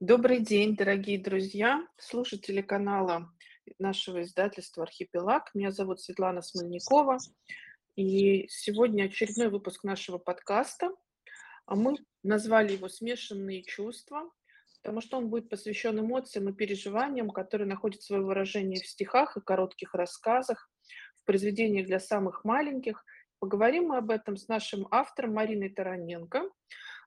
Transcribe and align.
Добрый 0.00 0.40
день, 0.40 0.74
дорогие 0.74 1.20
друзья, 1.20 1.86
слушатели 1.98 2.62
канала 2.62 3.30
нашего 3.78 4.22
издательства 4.22 4.82
«Архипелаг». 4.82 5.54
Меня 5.54 5.70
зовут 5.70 6.00
Светлана 6.00 6.42
Смольникова, 6.42 7.18
и 7.94 8.48
сегодня 8.48 9.04
очередной 9.04 9.50
выпуск 9.50 9.84
нашего 9.84 10.18
подкаста. 10.18 10.90
А 11.66 11.76
мы 11.76 11.94
назвали 12.24 12.72
его 12.72 12.88
«Смешанные 12.88 13.62
чувства», 13.62 14.28
потому 14.82 15.00
что 15.00 15.16
он 15.16 15.28
будет 15.28 15.48
посвящен 15.48 16.00
эмоциям 16.00 16.48
и 16.48 16.52
переживаниям, 16.52 17.30
которые 17.30 17.68
находят 17.68 18.02
свое 18.02 18.20
выражение 18.20 18.82
в 18.82 18.88
стихах 18.88 19.36
и 19.36 19.40
коротких 19.40 19.94
рассказах, 19.94 20.72
в 21.22 21.24
произведениях 21.24 21.86
для 21.86 22.00
самых 22.00 22.44
маленьких. 22.44 23.04
Поговорим 23.38 23.84
мы 23.84 23.98
об 23.98 24.10
этом 24.10 24.36
с 24.36 24.48
нашим 24.48 24.88
автором 24.90 25.34
Мариной 25.34 25.68
Тараненко. 25.68 26.50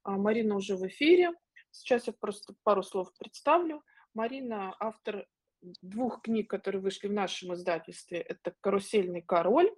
А, 0.04 0.12
Марина 0.12 0.56
уже 0.56 0.78
в 0.78 0.88
эфире. 0.88 1.34
Сейчас 1.78 2.08
я 2.08 2.14
просто 2.14 2.56
пару 2.64 2.82
слов 2.82 3.14
представлю. 3.20 3.84
Марина– 4.16 4.76
автор 4.80 5.28
двух 5.62 6.22
книг, 6.24 6.50
которые 6.50 6.82
вышли 6.82 7.08
в 7.08 7.14
нашем 7.14 7.54
издательстве. 7.54 8.20
Это 8.20 8.56
«Карусельный 8.62 9.22
король» 9.22 9.70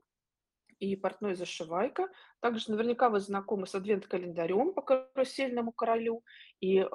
и 0.80 0.96
«Портной 0.96 1.36
зашивайка». 1.36 2.08
Также 2.40 2.72
наверняка 2.72 3.10
вы 3.10 3.20
знакомы 3.20 3.68
с 3.68 3.76
адвент-календарем 3.76 4.74
по 4.74 4.82
«Карусельному 4.82 5.74
королю». 5.74 6.24
И 6.62 6.78
э, 6.78 6.86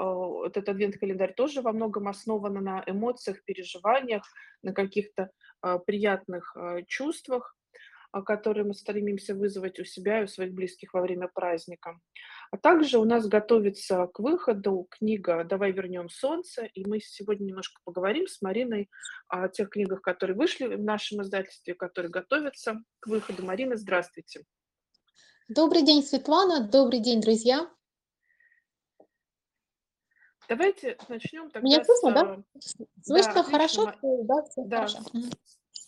этот 0.46 0.70
адвент-календарь 0.70 1.34
тоже 1.34 1.60
во 1.60 1.72
многом 1.72 2.08
основан 2.08 2.54
на 2.54 2.82
эмоциях, 2.86 3.44
переживаниях, 3.44 4.22
на 4.62 4.72
каких-то 4.72 5.30
э, 5.62 5.78
приятных 5.86 6.56
э, 6.56 6.82
чувствах 6.86 7.54
которые 8.22 8.64
мы 8.64 8.74
стремимся 8.74 9.34
вызвать 9.34 9.80
у 9.80 9.84
себя 9.84 10.20
и 10.20 10.24
у 10.24 10.28
своих 10.28 10.52
близких 10.52 10.94
во 10.94 11.02
время 11.02 11.26
праздника. 11.26 11.98
А 12.54 12.56
также 12.56 12.98
у 13.00 13.04
нас 13.04 13.26
готовится 13.26 14.06
к 14.06 14.20
выходу 14.20 14.86
книга 14.88 15.42
«Давай 15.42 15.72
вернем 15.72 16.08
солнце», 16.08 16.66
и 16.66 16.86
мы 16.86 17.00
сегодня 17.00 17.46
немножко 17.46 17.80
поговорим 17.82 18.28
с 18.28 18.40
Мариной 18.42 18.88
о 19.26 19.48
тех 19.48 19.70
книгах, 19.70 20.02
которые 20.02 20.36
вышли 20.36 20.66
в 20.66 20.80
нашем 20.80 21.20
издательстве, 21.22 21.74
которые 21.74 22.12
готовятся 22.12 22.76
к 23.00 23.08
выходу. 23.08 23.44
Марина, 23.44 23.76
здравствуйте. 23.76 24.44
Добрый 25.48 25.82
день, 25.82 26.04
Светлана. 26.04 26.60
Добрый 26.68 27.00
день, 27.00 27.20
друзья. 27.20 27.68
Давайте 30.48 30.96
начнем 31.08 31.50
тогда 31.50 31.66
Меня 31.66 31.84
слышно, 31.84 32.10
с... 32.10 32.14
да? 32.14 32.44
Слышно 33.02 33.34
да, 33.34 33.42
хорошо? 33.42 33.92
Да, 34.00 34.44
да. 34.58 34.86
Хорошо 34.86 35.00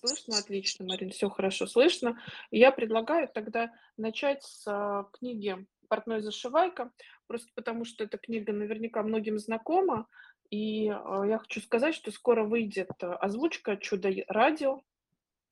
слышно 0.06 0.38
отлично, 0.38 0.84
Марин, 0.84 1.10
все 1.10 1.28
хорошо 1.28 1.66
слышно. 1.66 2.20
Я 2.50 2.72
предлагаю 2.72 3.28
тогда 3.28 3.72
начать 3.96 4.42
с 4.42 4.66
а, 4.66 5.04
книги 5.12 5.66
«Портной 5.86 6.20
зашивайка», 6.20 6.90
просто 7.26 7.48
потому 7.54 7.84
что 7.84 8.04
эта 8.04 8.18
книга 8.18 8.52
наверняка 8.52 9.02
многим 9.02 9.38
знакома, 9.38 10.06
и 10.50 10.88
а, 10.88 11.24
я 11.24 11.38
хочу 11.38 11.60
сказать, 11.60 11.94
что 11.94 12.10
скоро 12.10 12.44
выйдет 12.44 12.90
а, 13.02 13.16
озвучка 13.16 13.76
«Чудо-радио», 13.76 14.82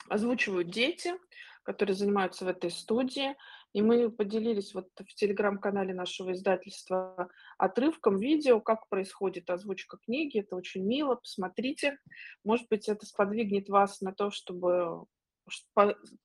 озвучивают 0.08 0.70
дети, 0.70 1.14
которые 1.62 1.96
занимаются 1.96 2.44
в 2.44 2.48
этой 2.48 2.70
студии. 2.70 3.34
И 3.72 3.82
мы 3.82 4.10
поделились 4.10 4.74
вот 4.74 4.88
в 4.96 5.14
телеграм-канале 5.14 5.94
нашего 5.94 6.32
издательства 6.32 7.28
отрывком 7.58 8.18
видео, 8.18 8.60
как 8.60 8.88
происходит 8.88 9.50
озвучка 9.50 9.96
книги. 9.96 10.40
Это 10.40 10.56
очень 10.56 10.84
мило, 10.84 11.16
посмотрите. 11.16 11.98
Может 12.44 12.68
быть, 12.68 12.88
это 12.88 13.04
сподвигнет 13.06 13.68
вас 13.68 14.00
на 14.00 14.12
то, 14.12 14.30
чтобы 14.30 15.06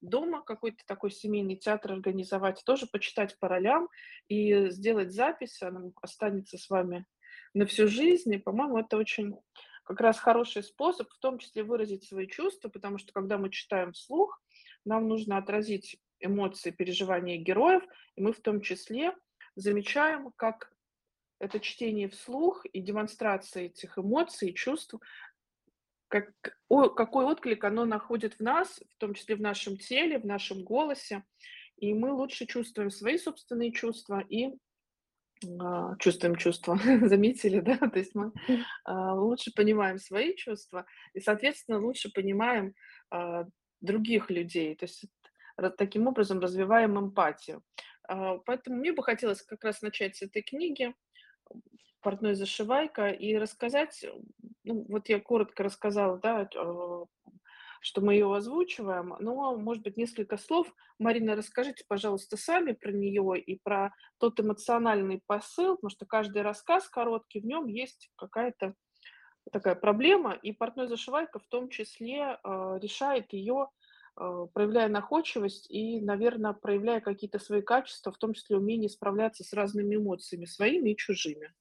дома 0.01 0.41
какой-то 0.43 0.83
такой 0.85 1.11
семейный 1.11 1.55
театр 1.55 1.93
организовать, 1.93 2.63
тоже 2.65 2.87
почитать 2.87 3.37
по 3.39 3.47
ролям 3.47 3.89
и 4.27 4.69
сделать 4.69 5.11
запись, 5.11 5.61
она 5.61 5.91
останется 6.01 6.57
с 6.57 6.69
вами 6.69 7.05
на 7.53 7.65
всю 7.65 7.87
жизнь. 7.87 8.33
И, 8.33 8.37
по-моему, 8.37 8.79
это 8.79 8.97
очень 8.97 9.35
как 9.83 10.01
раз 10.01 10.19
хороший 10.19 10.63
способ, 10.63 11.09
в 11.09 11.19
том 11.19 11.39
числе 11.39 11.63
выразить 11.63 12.03
свои 12.03 12.27
чувства, 12.27 12.69
потому 12.69 12.97
что 12.99 13.11
когда 13.11 13.37
мы 13.37 13.49
читаем 13.49 13.93
вслух, 13.93 14.41
нам 14.85 15.07
нужно 15.07 15.37
отразить 15.37 15.99
эмоции, 16.19 16.71
переживания 16.71 17.37
героев, 17.37 17.83
и 18.15 18.21
мы 18.21 18.33
в 18.33 18.39
том 18.39 18.61
числе 18.61 19.15
замечаем, 19.55 20.31
как 20.35 20.71
это 21.39 21.59
чтение 21.59 22.09
вслух 22.09 22.65
и 22.65 22.81
демонстрация 22.81 23.63
этих 23.63 23.97
эмоций, 23.97 24.53
чувств, 24.53 24.95
как, 26.09 26.31
о, 26.67 26.89
какой 26.89 27.25
отклик 27.25 27.63
оно 27.63 27.85
находит 27.85 28.33
в 28.33 28.39
нас, 28.41 28.81
в 28.89 28.97
том 28.97 29.13
числе 29.13 29.35
в 29.35 29.41
нашем 29.41 29.77
теле, 29.77 30.19
в 30.19 30.25
нашем 30.25 30.63
голосе, 30.63 31.23
и 31.77 31.93
мы 31.93 32.11
лучше 32.11 32.45
чувствуем 32.45 32.89
свои 32.89 33.17
собственные 33.17 33.71
чувства 33.71 34.19
и 34.27 34.49
а, 35.59 35.95
чувствуем 35.97 36.35
чувства, 36.35 36.77
заметили, 37.07 37.59
да? 37.59 37.77
То 37.77 37.99
есть 37.99 38.15
мы 38.15 38.33
а, 38.83 39.13
лучше 39.13 39.53
понимаем 39.55 39.97
свои 39.99 40.35
чувства 40.35 40.85
и, 41.13 41.21
соответственно, 41.21 41.79
лучше 41.79 42.11
понимаем 42.11 42.73
а, 43.11 43.45
других 43.79 44.29
людей. 44.29 44.75
То 44.75 44.85
есть 44.85 45.05
таким 45.77 46.07
образом 46.07 46.39
развиваем 46.39 46.97
эмпатию. 46.99 47.63
Поэтому 48.07 48.77
мне 48.77 48.91
бы 48.91 49.03
хотелось 49.03 49.41
как 49.43 49.63
раз 49.63 49.81
начать 49.81 50.15
с 50.15 50.21
этой 50.21 50.41
книги 50.41 50.95
«Портной 52.01 52.35
зашивайка» 52.35 53.09
и 53.09 53.35
рассказать, 53.35 54.05
ну, 54.63 54.85
вот 54.89 55.09
я 55.09 55.19
коротко 55.19 55.63
рассказала, 55.63 56.17
да, 56.17 56.49
что 57.81 58.01
мы 58.01 58.13
ее 58.13 58.35
озвучиваем, 58.35 59.15
но, 59.19 59.55
может 59.55 59.83
быть, 59.83 59.97
несколько 59.97 60.37
слов. 60.37 60.73
Марина, 60.97 61.35
расскажите, 61.35 61.85
пожалуйста, 61.87 62.35
сами 62.35 62.73
про 62.73 62.91
нее 62.91 63.39
и 63.39 63.59
про 63.59 63.93
тот 64.17 64.39
эмоциональный 64.39 65.21
посыл, 65.25 65.75
потому 65.75 65.89
что 65.89 66.05
каждый 66.05 66.41
рассказ 66.41 66.89
короткий, 66.89 67.39
в 67.39 67.45
нем 67.45 67.67
есть 67.67 68.11
какая-то 68.17 68.73
такая 69.51 69.75
проблема, 69.75 70.33
и 70.33 70.51
портной 70.51 70.87
зашивайка 70.87 71.39
в 71.39 71.47
том 71.47 71.69
числе 71.69 72.37
э, 72.43 72.79
решает 72.81 73.31
ее 73.33 73.69
Э, 74.19 74.47
проявляя 74.53 74.89
находчивость 74.89 75.71
и, 75.71 76.01
наверное, 76.01 76.51
проявляя 76.51 76.99
какие-то 76.99 77.39
свои 77.39 77.61
качества, 77.61 78.11
в 78.11 78.17
том 78.17 78.33
числе 78.33 78.57
умение 78.57 78.89
справляться 78.89 79.45
с 79.45 79.53
разными 79.53 79.95
эмоциями, 79.95 80.45
своими 80.45 80.91
и 80.91 80.97
чужими. 80.97 81.53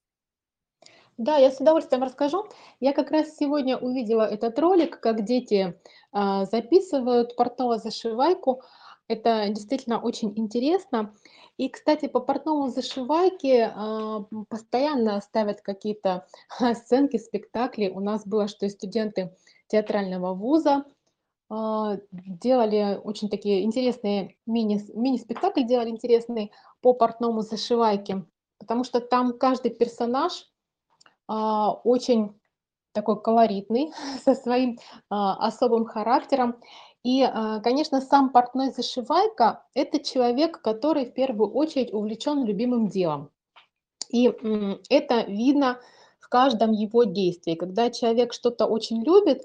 Да, 1.19 1.37
я 1.37 1.51
с 1.51 1.61
удовольствием 1.61 2.05
расскажу. 2.05 2.47
Я 2.79 2.93
как 2.93 3.11
раз 3.11 3.37
сегодня 3.37 3.77
увидела 3.77 4.23
этот 4.23 4.57
ролик, 4.61 5.01
как 5.01 5.25
дети 5.25 5.77
а, 6.13 6.45
записывают 6.45 7.35
портного 7.35 7.79
зашивайку. 7.79 8.63
Это 9.09 9.49
действительно 9.49 10.01
очень 10.01 10.33
интересно. 10.39 11.13
И, 11.57 11.69
кстати, 11.71 12.07
по 12.07 12.21
портному 12.21 12.69
зашивайке 12.69 13.73
а, 13.75 14.27
постоянно 14.49 15.21
ставят 15.21 15.61
какие-то 15.61 16.25
сценки, 16.75 17.17
спектакли. 17.17 17.89
У 17.89 17.99
нас 17.99 18.25
было, 18.25 18.47
что 18.47 18.67
и 18.67 18.69
студенты 18.69 19.35
театрального 19.67 20.35
вуза 20.35 20.85
а, 21.51 21.97
делали 22.11 23.01
очень 23.03 23.29
такие 23.29 23.65
интересные 23.65 24.37
мини, 24.47 24.81
мини-спектакль 24.95 25.65
делали 25.65 25.91
интересный 25.91 26.53
по 26.81 26.93
портному 26.93 27.41
зашивайке, 27.41 28.25
потому 28.61 28.85
что 28.85 29.01
там 29.01 29.37
каждый 29.37 29.73
персонаж 29.73 30.48
очень 31.29 32.39
такой 32.93 33.21
колоритный, 33.23 33.93
со 34.25 34.35
своим 34.35 34.79
а, 35.11 35.47
особым 35.47 35.85
характером. 35.85 36.57
И, 37.05 37.23
а, 37.23 37.61
конечно, 37.61 38.01
сам 38.01 38.31
портной 38.31 38.71
зашивайка– 38.71 39.65
это 39.75 40.01
человек, 40.01 40.61
который 40.61 41.07
в 41.07 41.15
первую 41.15 41.51
очередь 41.53 41.93
увлечен 41.93 42.45
любимым 42.45 42.89
делом. 42.89 43.31
И 44.11 44.33
это 44.89 45.21
видно 45.23 45.81
в 46.19 46.29
каждом 46.29 46.73
его 46.73 47.05
действии. 47.05 47.55
Когда 47.55 47.91
человек 47.91 48.33
что-то 48.33 48.67
очень 48.67 49.05
любит, 49.05 49.43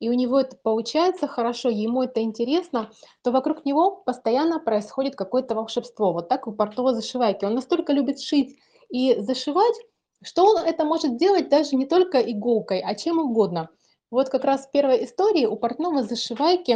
и 0.00 0.08
у 0.08 0.12
него 0.14 0.40
это 0.40 0.56
получается 0.56 1.28
хорошо, 1.28 1.68
ему 1.68 2.02
это 2.02 2.20
интересно, 2.20 2.90
то 3.22 3.30
вокруг 3.30 3.64
него 3.64 4.02
постоянно 4.04 4.58
происходит 4.58 5.14
какое-то 5.14 5.54
волшебство. 5.54 6.12
Вот 6.12 6.28
так 6.28 6.48
у 6.48 6.52
портного 6.52 6.92
зашивайки. 6.92 7.44
Он 7.44 7.54
настолько 7.54 7.92
любит 7.92 8.20
шить 8.20 8.58
и 8.90 9.14
зашивать, 9.20 9.76
что 10.22 10.44
он 10.44 10.58
это 10.58 10.84
может 10.84 11.16
делать 11.16 11.48
даже 11.48 11.76
не 11.76 11.86
только 11.86 12.18
иголкой, 12.18 12.80
а 12.80 12.94
чем 12.94 13.18
угодно. 13.18 13.68
Вот 14.10 14.28
как 14.28 14.44
раз 14.44 14.66
в 14.66 14.70
первой 14.70 15.04
истории 15.04 15.46
у 15.46 15.56
портного 15.56 16.02
зашивайки 16.02 16.72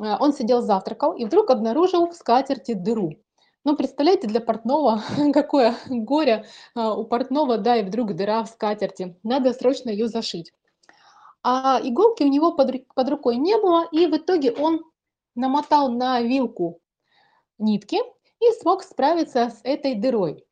э, 0.00 0.16
он 0.20 0.32
сидел 0.32 0.62
завтракал 0.62 1.12
и 1.14 1.24
вдруг 1.24 1.50
обнаружил 1.50 2.08
в 2.08 2.14
скатерти 2.14 2.74
дыру. 2.74 3.14
Ну, 3.64 3.76
представляете, 3.76 4.28
для 4.28 4.40
портного 4.40 5.02
какое 5.32 5.76
горе 5.88 6.46
э, 6.74 6.80
у 6.80 7.04
портного, 7.04 7.58
да, 7.58 7.76
и 7.76 7.84
вдруг 7.84 8.14
дыра 8.14 8.42
в 8.44 8.48
скатерти. 8.48 9.16
Надо 9.22 9.52
срочно 9.52 9.90
ее 9.90 10.08
зашить 10.08 10.52
а 11.42 11.80
иголки 11.82 12.22
у 12.22 12.28
него 12.28 12.52
под, 12.52 12.86
под 12.94 13.08
рукой 13.08 13.36
не 13.36 13.56
было, 13.56 13.86
и 13.90 14.06
в 14.06 14.16
итоге 14.16 14.52
он 14.52 14.84
намотал 15.34 15.90
на 15.90 16.20
вилку 16.20 16.80
нитки 17.58 17.98
и 18.40 18.52
смог 18.60 18.82
справиться 18.82 19.50
с 19.50 19.60
этой 19.64 19.94
дырой. 19.94 20.44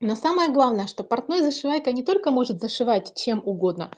Но 0.00 0.14
самое 0.14 0.50
главное, 0.50 0.86
что 0.86 1.04
портной 1.04 1.40
зашивайка 1.40 1.92
не 1.92 2.02
только 2.02 2.30
может 2.30 2.60
зашивать 2.60 3.14
чем 3.14 3.40
угодно, 3.44 3.90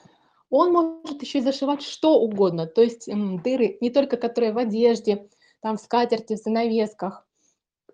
он 0.49 0.71
может 0.71 1.21
еще 1.21 1.39
и 1.39 1.41
зашивать 1.41 1.81
что 1.81 2.19
угодно, 2.19 2.65
то 2.65 2.81
есть 2.81 3.07
дыры 3.07 3.77
не 3.81 3.89
только 3.89 4.17
которые 4.17 4.53
в 4.53 4.57
одежде, 4.57 5.29
там 5.61 5.77
в 5.77 5.81
скатерти, 5.81 6.35
в 6.35 6.39
занавесках. 6.39 7.27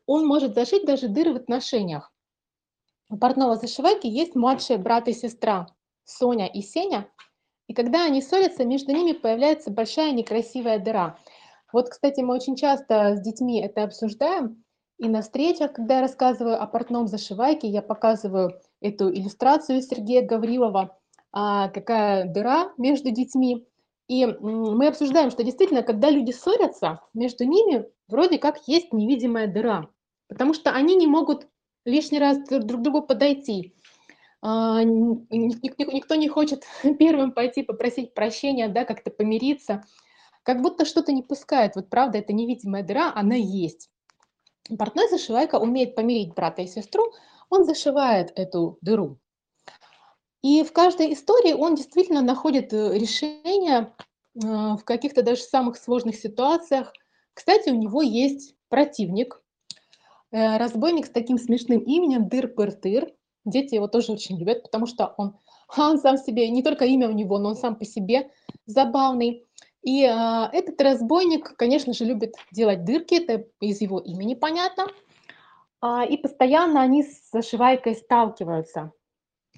Он 0.05 0.25
может 0.25 0.53
зашить 0.53 0.85
даже 0.85 1.07
дыры 1.07 1.33
в 1.33 1.37
отношениях. 1.37 2.13
У 3.09 3.17
портного 3.17 3.55
зашивайки 3.55 4.07
есть 4.07 4.35
младший 4.35 4.77
брат 4.77 5.07
и 5.07 5.13
сестра. 5.13 5.67
Соня 6.03 6.47
и 6.47 6.61
Сеня. 6.61 7.09
И 7.67 7.73
когда 7.73 8.05
они 8.05 8.21
ссорятся, 8.21 8.65
между 8.65 8.91
ними 8.91 9.13
появляется 9.13 9.71
большая 9.71 10.11
некрасивая 10.11 10.77
дыра. 10.79 11.19
Вот, 11.73 11.89
кстати, 11.89 12.21
мы 12.21 12.35
очень 12.35 12.55
часто 12.55 13.15
с 13.15 13.21
детьми 13.21 13.61
это 13.61 13.83
обсуждаем. 13.83 14.63
И 14.97 15.09
на 15.09 15.21
встречах, 15.21 15.73
когда 15.73 15.95
я 15.95 16.01
рассказываю 16.01 16.61
о 16.61 16.67
портном 16.67 17.07
зашивайке, 17.07 17.67
я 17.67 17.81
показываю 17.81 18.59
эту 18.79 19.13
иллюстрацию 19.13 19.81
Сергея 19.81 20.25
Гаврилова, 20.25 20.97
а, 21.31 21.67
какая 21.69 22.25
дыра 22.25 22.71
между 22.77 23.11
детьми. 23.11 23.67
И 24.07 24.25
мы 24.25 24.87
обсуждаем, 24.87 25.31
что 25.31 25.43
действительно, 25.43 25.81
когда 25.81 26.09
люди 26.09 26.31
ссорятся, 26.31 27.01
между 27.13 27.43
ними 27.43 27.85
вроде 28.07 28.37
как 28.37 28.67
есть 28.67 28.93
невидимая 28.93 29.47
дыра, 29.47 29.89
потому 30.27 30.53
что 30.53 30.71
они 30.71 30.95
не 30.95 31.07
могут 31.07 31.47
лишний 31.85 32.19
раз 32.19 32.37
друг 32.47 32.63
к 32.63 32.81
другу 32.81 33.01
подойти. 33.01 33.73
А, 34.41 34.83
никто 34.83 36.15
не 36.15 36.29
хочет 36.29 36.63
первым 36.99 37.33
пойти 37.33 37.63
попросить 37.63 38.13
прощения, 38.13 38.69
да, 38.69 38.85
как-то 38.85 39.11
помириться. 39.11 39.83
Как 40.43 40.61
будто 40.61 40.85
что-то 40.85 41.11
не 41.11 41.23
пускает. 41.23 41.75
Вот 41.75 41.89
правда, 41.89 42.19
это 42.19 42.31
невидимая 42.31 42.83
дыра, 42.83 43.11
она 43.15 43.35
есть. 43.35 43.89
Портной 44.77 45.09
зашивайка 45.09 45.59
умеет 45.59 45.95
помирить 45.95 46.33
брата 46.33 46.63
и 46.63 46.67
сестру, 46.67 47.13
он 47.49 47.65
зашивает 47.65 48.31
эту 48.35 48.77
дыру. 48.81 49.19
И 50.41 50.63
в 50.63 50.73
каждой 50.73 51.13
истории 51.13 51.53
он 51.53 51.75
действительно 51.75 52.21
находит 52.21 52.73
э, 52.73 52.97
решение 52.97 53.93
а, 54.43 54.77
в 54.77 54.83
каких-то 54.83 55.23
даже 55.23 55.41
самых 55.41 55.77
сложных 55.77 56.15
ситуациях. 56.15 56.93
Кстати, 57.33 57.69
у 57.69 57.75
него 57.75 58.01
есть 58.01 58.55
противник, 58.69 59.41
э, 60.31 60.57
разбойник 60.57 61.07
с 61.07 61.09
таким 61.09 61.37
смешным 61.37 61.79
именем 61.79 62.27
Дыр-Пыр-Тыр. 62.27 63.11
Дети 63.43 63.75
его 63.75 63.87
тоже 63.87 64.11
очень 64.11 64.37
любят, 64.37 64.63
потому 64.63 64.85
что 64.85 65.13
он, 65.17 65.37
он 65.77 65.97
сам 65.99 66.17
себе, 66.17 66.47
не 66.49 66.61
только 66.61 66.85
имя 66.85 67.09
у 67.09 67.13
него, 67.13 67.39
но 67.39 67.49
он 67.49 67.55
сам 67.55 67.75
по 67.75 67.85
себе 67.85 68.29
забавный. 68.65 69.47
И 69.85 70.03
э, 70.03 70.49
этот 70.51 70.81
разбойник, 70.81 71.55
конечно 71.57 71.93
же, 71.93 72.05
любит 72.05 72.33
делать 72.51 72.83
дырки, 72.83 73.23
это 73.23 73.45
из 73.61 73.81
его 73.81 73.99
имени 73.99 74.33
понятно. 74.33 74.87
А, 75.79 76.03
и 76.03 76.17
постоянно 76.17 76.81
они 76.81 77.03
с 77.03 77.29
зашивайкой 77.31 77.93
сталкиваются. 77.95 78.91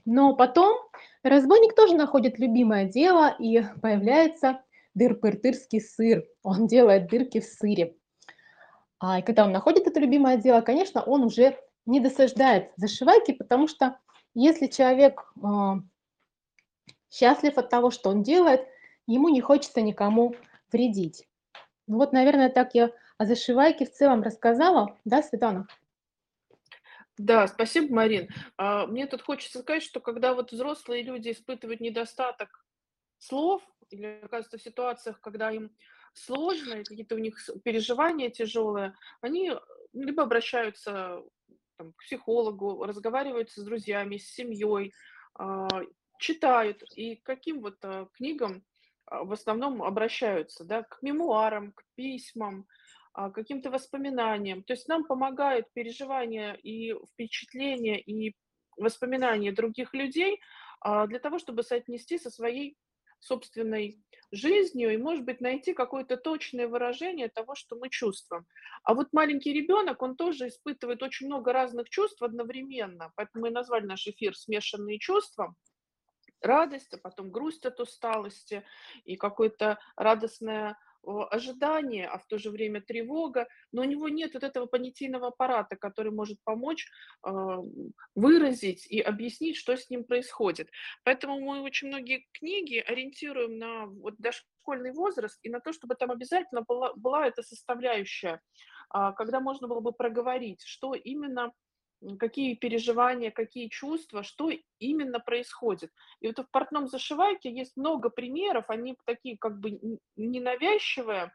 Но 0.03 0.35
потом 0.35 0.77
разбойник 1.23 1.75
тоже 1.75 1.95
находит 1.95 2.39
любимое 2.39 2.89
дело, 2.89 3.33
и 3.39 3.63
появляется 3.81 4.61
дыр-пыртырский 4.95 5.79
сыр. 5.79 6.25
Он 6.43 6.67
делает 6.67 7.09
дырки 7.09 7.39
в 7.39 7.45
сыре. 7.45 7.95
А, 8.99 9.19
и 9.19 9.21
когда 9.21 9.45
он 9.45 9.53
находит 9.53 9.87
это 9.87 10.01
любимое 10.01 10.35
дело, 10.35 10.59
конечно, 10.59 11.01
он 11.03 11.23
уже 11.23 11.57
не 11.85 12.01
досаждает 12.01 12.73
зашивайки, 12.75 13.31
потому 13.31 13.69
что 13.69 13.97
если 14.33 14.67
человек 14.67 15.31
э, 15.41 15.75
счастлив 17.09 17.57
от 17.57 17.69
того, 17.69 17.91
что 17.91 18.09
он 18.09 18.23
делает, 18.23 18.67
ему 19.07 19.29
не 19.29 19.41
хочется 19.41 19.81
никому 19.81 20.35
вредить. 20.71 21.27
Ну 21.87 21.97
вот, 21.97 22.13
наверное, 22.13 22.49
так 22.49 22.75
я 22.75 22.91
о 23.17 23.25
зашивайке 23.25 23.85
в 23.85 23.91
целом 23.91 24.21
рассказала. 24.21 24.95
Да, 25.05 25.23
Светлана? 25.23 25.67
Да, 27.17 27.47
спасибо, 27.47 27.95
Марин. 27.95 28.29
А, 28.57 28.85
мне 28.85 29.07
тут 29.07 29.23
хочется 29.23 29.59
сказать, 29.59 29.81
что 29.81 29.99
когда 29.99 30.35
вот 30.35 30.51
взрослые 30.51 31.01
люди 31.01 31.31
испытывают 31.31 31.81
недостаток 31.81 32.63
слов 33.17 33.63
или 33.89 34.19
оказываются 34.21 34.59
в 34.59 34.61
ситуациях, 34.61 35.19
когда 35.21 35.49
им 35.49 35.71
сложно, 36.13 36.83
какие-то 36.83 37.15
у 37.15 37.19
них 37.19 37.37
переживания 37.63 38.29
тяжелые, 38.29 38.93
они 39.21 39.53
либо 39.93 40.23
обращаются 40.23 41.23
там, 41.77 41.93
к 41.93 42.03
психологу, 42.03 42.83
разговаривают 42.83 43.49
с 43.49 43.63
друзьями, 43.63 44.17
с 44.17 44.31
семьей, 44.31 44.93
а, 45.35 45.67
читают. 46.19 46.83
И 46.95 47.15
каким 47.15 47.61
вот 47.61 47.77
а, 47.83 48.07
книгам 48.13 48.63
в 49.09 49.31
основном 49.31 49.83
обращаются, 49.83 50.63
да, 50.63 50.83
к 50.83 51.01
мемуарам, 51.01 51.71
к 51.71 51.83
письмам, 51.95 52.65
а, 53.13 53.31
каким-то 53.31 53.71
воспоминаниям. 53.71 54.63
То 54.63 54.73
есть 54.73 54.87
нам 54.87 55.05
помогают 55.05 55.65
переживания 55.73 56.53
и 56.53 56.93
впечатления 57.13 57.99
и 57.99 58.35
воспоминания 58.77 59.51
других 59.51 59.93
людей 59.93 60.39
а, 60.81 61.07
для 61.07 61.19
того, 61.19 61.39
чтобы 61.39 61.63
соотнести 61.63 62.19
со 62.19 62.29
своей 62.29 62.77
собственной 63.19 63.99
жизнью 64.31 64.93
и, 64.93 64.97
может 64.97 65.25
быть, 65.25 65.41
найти 65.41 65.73
какое-то 65.73 66.17
точное 66.17 66.67
выражение 66.67 67.29
того, 67.29 67.55
что 67.55 67.75
мы 67.75 67.89
чувствуем. 67.89 68.45
А 68.83 68.93
вот 68.93 69.07
маленький 69.11 69.53
ребенок, 69.53 70.01
он 70.03 70.15
тоже 70.15 70.49
испытывает 70.49 71.01
очень 71.01 71.27
много 71.27 71.53
разных 71.53 71.89
чувств 71.89 72.21
одновременно, 72.21 73.11
поэтому 73.15 73.45
мы 73.45 73.51
назвали 73.51 73.85
наш 73.85 74.05
эфир 74.05 74.35
«Смешанные 74.35 74.99
чувства», 74.99 75.55
радость, 76.41 76.93
а 76.93 76.97
потом 76.97 77.31
грусть 77.31 77.65
от 77.65 77.79
усталости 77.79 78.63
и 79.05 79.15
какое-то 79.15 79.79
радостное 79.95 80.77
ожидание, 81.07 82.07
а 82.07 82.17
в 82.17 82.25
то 82.27 82.37
же 82.37 82.49
время 82.49 82.81
тревога, 82.81 83.47
но 83.71 83.81
у 83.81 83.85
него 83.85 84.09
нет 84.09 84.33
вот 84.33 84.43
этого 84.43 84.65
понятийного 84.65 85.27
аппарата, 85.27 85.75
который 85.75 86.11
может 86.11 86.37
помочь 86.43 86.87
э, 87.25 87.29
выразить 88.15 88.85
и 88.87 88.99
объяснить, 88.99 89.55
что 89.55 89.77
с 89.77 89.89
ним 89.89 90.03
происходит. 90.03 90.69
Поэтому 91.03 91.39
мы 91.39 91.61
очень 91.61 91.87
многие 91.87 92.27
книги 92.33 92.77
ориентируем 92.77 93.57
на 93.57 93.85
вот 93.85 94.15
дошкольный 94.17 94.91
возраст 94.91 95.39
и 95.43 95.49
на 95.49 95.59
то, 95.59 95.71
чтобы 95.71 95.95
там 95.95 96.11
обязательно 96.11 96.61
была, 96.61 96.93
была 96.95 97.27
эта 97.27 97.41
составляющая, 97.41 98.41
э, 98.93 99.13
когда 99.15 99.39
можно 99.39 99.67
было 99.67 99.79
бы 99.79 99.93
проговорить, 99.93 100.63
что 100.65 100.93
именно 100.93 101.53
какие 102.19 102.55
переживания, 102.55 103.31
какие 103.31 103.67
чувства, 103.67 104.23
что 104.23 104.51
именно 104.79 105.19
происходит. 105.19 105.91
И 106.19 106.27
вот 106.27 106.39
в 106.39 106.49
портном 106.51 106.87
зашивайке 106.87 107.51
есть 107.51 107.75
много 107.75 108.09
примеров, 108.09 108.69
они 108.69 108.97
такие 109.05 109.37
как 109.37 109.59
бы 109.59 109.79
ненавязчивые, 110.15 111.31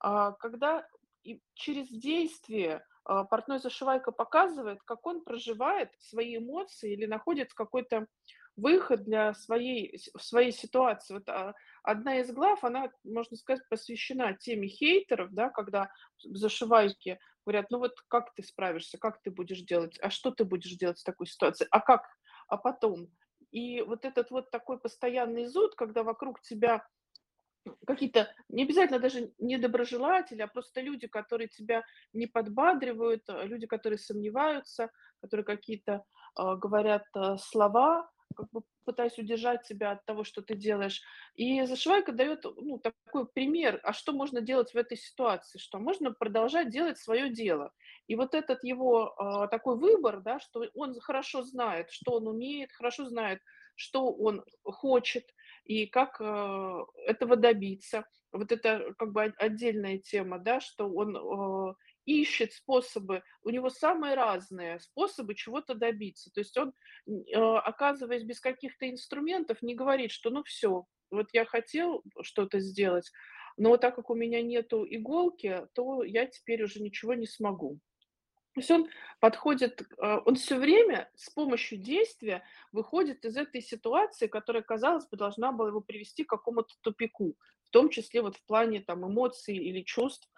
а, 0.00 0.32
когда 0.32 0.86
через 1.54 1.88
действие 1.88 2.84
а, 3.04 3.24
портной 3.24 3.58
зашивайка 3.58 4.12
показывает, 4.12 4.80
как 4.84 5.06
он 5.06 5.22
проживает 5.22 5.90
свои 5.98 6.36
эмоции 6.36 6.92
или 6.92 7.06
находит 7.06 7.54
какой-то 7.54 8.06
выход 8.60 9.04
для 9.04 9.34
своей, 9.34 9.98
своей 10.18 10.52
ситуации. 10.52 11.14
Вот 11.14 11.28
а, 11.28 11.54
одна 11.82 12.18
из 12.20 12.30
глав, 12.32 12.62
она, 12.64 12.90
можно 13.04 13.36
сказать, 13.36 13.62
посвящена 13.68 14.34
теме 14.34 14.68
хейтеров, 14.68 15.32
да, 15.32 15.50
когда 15.50 15.90
зашивайки 16.22 17.18
говорят, 17.44 17.70
ну 17.70 17.78
вот 17.78 17.92
как 18.08 18.34
ты 18.34 18.42
справишься, 18.42 18.98
как 18.98 19.22
ты 19.22 19.30
будешь 19.30 19.62
делать, 19.62 19.98
а 20.00 20.10
что 20.10 20.30
ты 20.30 20.44
будешь 20.44 20.76
делать 20.76 21.00
в 21.00 21.04
такой 21.04 21.26
ситуации, 21.26 21.66
а 21.70 21.80
как, 21.80 22.06
а 22.48 22.56
потом. 22.56 23.08
И 23.50 23.82
вот 23.82 24.04
этот 24.04 24.30
вот 24.30 24.50
такой 24.50 24.78
постоянный 24.78 25.46
зуд, 25.46 25.74
когда 25.74 26.02
вокруг 26.02 26.40
тебя 26.42 26.86
какие-то, 27.86 28.32
не 28.48 28.64
обязательно 28.64 28.98
даже 28.98 29.32
недоброжелатели, 29.38 30.42
а 30.42 30.46
просто 30.46 30.80
люди, 30.80 31.06
которые 31.06 31.48
тебя 31.48 31.84
не 32.12 32.26
подбадривают, 32.26 33.24
люди, 33.28 33.66
которые 33.66 33.98
сомневаются, 33.98 34.90
которые 35.20 35.44
какие-то 35.44 35.92
э, 36.38 36.56
говорят 36.56 37.04
э, 37.14 37.36
слова, 37.38 38.08
как 38.34 38.50
бы 38.50 38.62
пытаясь 38.84 39.18
удержать 39.18 39.62
тебя 39.62 39.92
от 39.92 40.04
того, 40.04 40.24
что 40.24 40.42
ты 40.42 40.54
делаешь. 40.54 41.02
И 41.34 41.62
зашивайка 41.64 42.12
дает 42.12 42.44
ну, 42.44 42.78
такой 42.78 43.26
пример, 43.26 43.80
а 43.82 43.92
что 43.92 44.12
можно 44.12 44.40
делать 44.40 44.72
в 44.72 44.76
этой 44.76 44.96
ситуации, 44.96 45.58
что 45.58 45.78
можно 45.78 46.12
продолжать 46.12 46.70
делать 46.70 46.98
свое 46.98 47.30
дело. 47.30 47.72
И 48.06 48.16
вот 48.16 48.34
этот 48.34 48.64
его 48.64 49.14
э, 49.16 49.48
такой 49.48 49.76
выбор, 49.76 50.20
да, 50.20 50.40
что 50.40 50.64
он 50.74 50.98
хорошо 51.00 51.42
знает, 51.42 51.90
что 51.90 52.12
он 52.12 52.26
умеет, 52.26 52.72
хорошо 52.72 53.04
знает, 53.06 53.40
что 53.76 54.12
он 54.12 54.44
хочет 54.64 55.24
и 55.64 55.86
как 55.86 56.20
э, 56.20 56.84
этого 57.06 57.36
добиться. 57.36 58.04
Вот 58.32 58.52
это 58.52 58.94
как 58.98 59.12
бы 59.12 59.32
отдельная 59.38 59.98
тема, 59.98 60.38
да, 60.38 60.60
что 60.60 60.88
он 60.88 61.16
э, 61.16 61.74
ищет 62.10 62.52
способы, 62.52 63.22
у 63.42 63.50
него 63.50 63.70
самые 63.70 64.14
разные 64.14 64.80
способы 64.80 65.34
чего-то 65.34 65.74
добиться. 65.74 66.30
То 66.32 66.40
есть 66.40 66.56
он, 66.56 66.72
э, 67.06 67.38
оказываясь 67.38 68.24
без 68.24 68.40
каких-то 68.40 68.88
инструментов, 68.90 69.62
не 69.62 69.74
говорит, 69.74 70.10
что 70.10 70.30
ну 70.30 70.42
все, 70.42 70.86
вот 71.10 71.28
я 71.32 71.44
хотел 71.44 72.02
что-то 72.22 72.60
сделать, 72.60 73.10
но 73.56 73.76
так 73.76 73.94
как 73.96 74.10
у 74.10 74.14
меня 74.14 74.42
нету 74.42 74.86
иголки, 74.88 75.66
то 75.74 76.02
я 76.02 76.26
теперь 76.26 76.62
уже 76.62 76.80
ничего 76.80 77.14
не 77.14 77.26
смогу. 77.26 77.78
То 78.54 78.60
есть 78.60 78.70
он 78.70 78.88
подходит, 79.20 79.82
э, 79.82 80.18
он 80.24 80.34
все 80.34 80.56
время 80.58 81.10
с 81.14 81.30
помощью 81.30 81.78
действия 81.78 82.42
выходит 82.72 83.24
из 83.24 83.36
этой 83.36 83.62
ситуации, 83.62 84.26
которая, 84.26 84.62
казалось 84.62 85.06
бы, 85.08 85.16
должна 85.16 85.52
была 85.52 85.68
его 85.68 85.80
привести 85.80 86.24
к 86.24 86.30
какому-то 86.30 86.74
тупику, 86.80 87.36
в 87.64 87.70
том 87.70 87.90
числе 87.90 88.22
вот 88.22 88.36
в 88.36 88.44
плане 88.46 88.80
там 88.80 89.06
эмоций 89.06 89.56
или 89.56 89.82
чувств. 89.82 90.28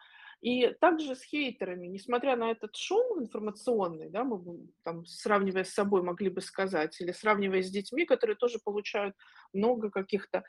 И 0.43 0.75
также 0.81 1.15
с 1.15 1.23
хейтерами, 1.23 1.87
несмотря 1.87 2.35
на 2.37 2.51
этот 2.51 2.75
шум 2.75 3.23
информационный, 3.23 4.11
да, 4.11 4.25
мы 4.25 4.67
там, 4.83 5.07
сравнивая 5.07 5.63
с 5.63 5.73
собой 5.73 6.03
могли 6.03 6.31
бы 6.31 6.41
сказать, 6.41 7.01
или 7.01 7.13
сравнивая 7.13 7.63
с 7.63 7.71
детьми, 7.71 8.05
которые 8.05 8.35
тоже 8.35 8.59
получают 8.59 9.15
много 9.53 9.89
каких-то 9.89 10.43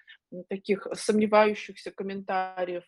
таких 0.50 0.88
сомневающихся 0.94 1.92
комментариев, 1.92 2.84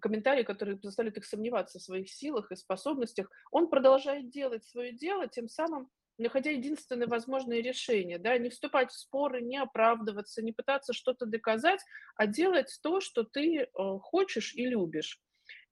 комментарии, 0.00 0.42
которые 0.42 0.78
заставляют 0.82 1.18
их 1.18 1.26
сомневаться 1.26 1.78
в 1.78 1.82
своих 1.82 2.10
силах 2.10 2.50
и 2.50 2.56
способностях, 2.56 3.30
он 3.50 3.68
продолжает 3.68 4.30
делать 4.30 4.64
свое 4.64 4.92
дело, 4.92 5.28
тем 5.28 5.48
самым 5.48 5.90
находя 6.16 6.50
единственное 6.50 7.06
возможное 7.06 7.60
решение, 7.60 8.18
да, 8.18 8.36
не 8.38 8.48
вступать 8.48 8.90
в 8.90 8.98
споры, 8.98 9.42
не 9.42 9.58
оправдываться, 9.58 10.42
не 10.42 10.52
пытаться 10.52 10.92
что-то 10.94 11.26
доказать, 11.26 11.80
а 12.16 12.26
делать 12.26 12.78
то, 12.82 13.00
что 13.00 13.22
ты 13.22 13.58
э, 13.58 13.66
хочешь 14.00 14.54
и 14.54 14.66
любишь. 14.66 15.20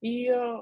И 0.00 0.28
э, 0.28 0.56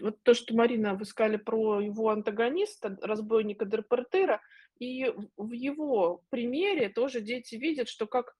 вот 0.00 0.22
то, 0.22 0.34
что, 0.34 0.54
Марина, 0.54 0.94
вы 0.94 1.04
сказали 1.04 1.36
про 1.36 1.80
его 1.80 2.10
антагониста, 2.10 2.96
разбойника 3.02 3.64
Дерпортера, 3.64 4.40
и 4.78 5.12
в 5.36 5.52
его 5.52 6.24
примере 6.30 6.88
тоже 6.88 7.20
дети 7.20 7.56
видят, 7.56 7.88
что 7.88 8.06
как 8.06 8.34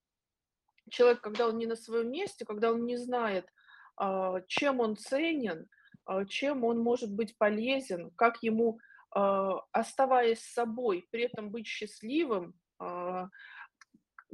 человек, 0.89 1.21
когда 1.21 1.47
он 1.47 1.57
не 1.57 1.65
на 1.65 1.75
своем 1.75 2.11
месте, 2.11 2.45
когда 2.45 2.71
он 2.71 2.85
не 2.85 2.97
знает, 2.97 3.47
а, 3.95 4.41
чем 4.47 4.79
он 4.79 4.97
ценен, 4.97 5.67
а, 6.05 6.25
чем 6.25 6.63
он 6.63 6.79
может 6.79 7.11
быть 7.11 7.37
полезен, 7.37 8.11
как 8.15 8.43
ему, 8.43 8.79
а, 9.11 9.61
оставаясь 9.71 10.41
собой, 10.41 11.07
при 11.11 11.23
этом 11.23 11.51
быть 11.51 11.67
счастливым, 11.67 12.55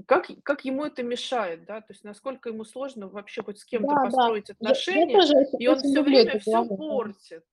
как, 0.09 0.27
как 0.43 0.65
ему 0.65 0.85
это 0.85 1.03
мешает, 1.03 1.65
да, 1.65 1.81
то 1.81 1.93
есть 1.93 2.03
насколько 2.03 2.49
ему 2.49 2.65
сложно 2.65 3.07
вообще 3.07 3.43
хоть 3.43 3.59
с 3.59 3.65
кем-то 3.65 3.89
Да, 3.89 3.95
да. 3.95 4.01
построить 4.05 4.49
Я, 4.49 4.55
я 4.59 4.69
отношения, 4.71 5.13
тоже 5.13 5.33
и 5.59 5.67
он 5.67 5.79
все 5.79 6.01
время 6.01 6.31
эту 6.31 6.39
все 6.39 6.51
главу. 6.51 6.77
портит. 6.77 7.45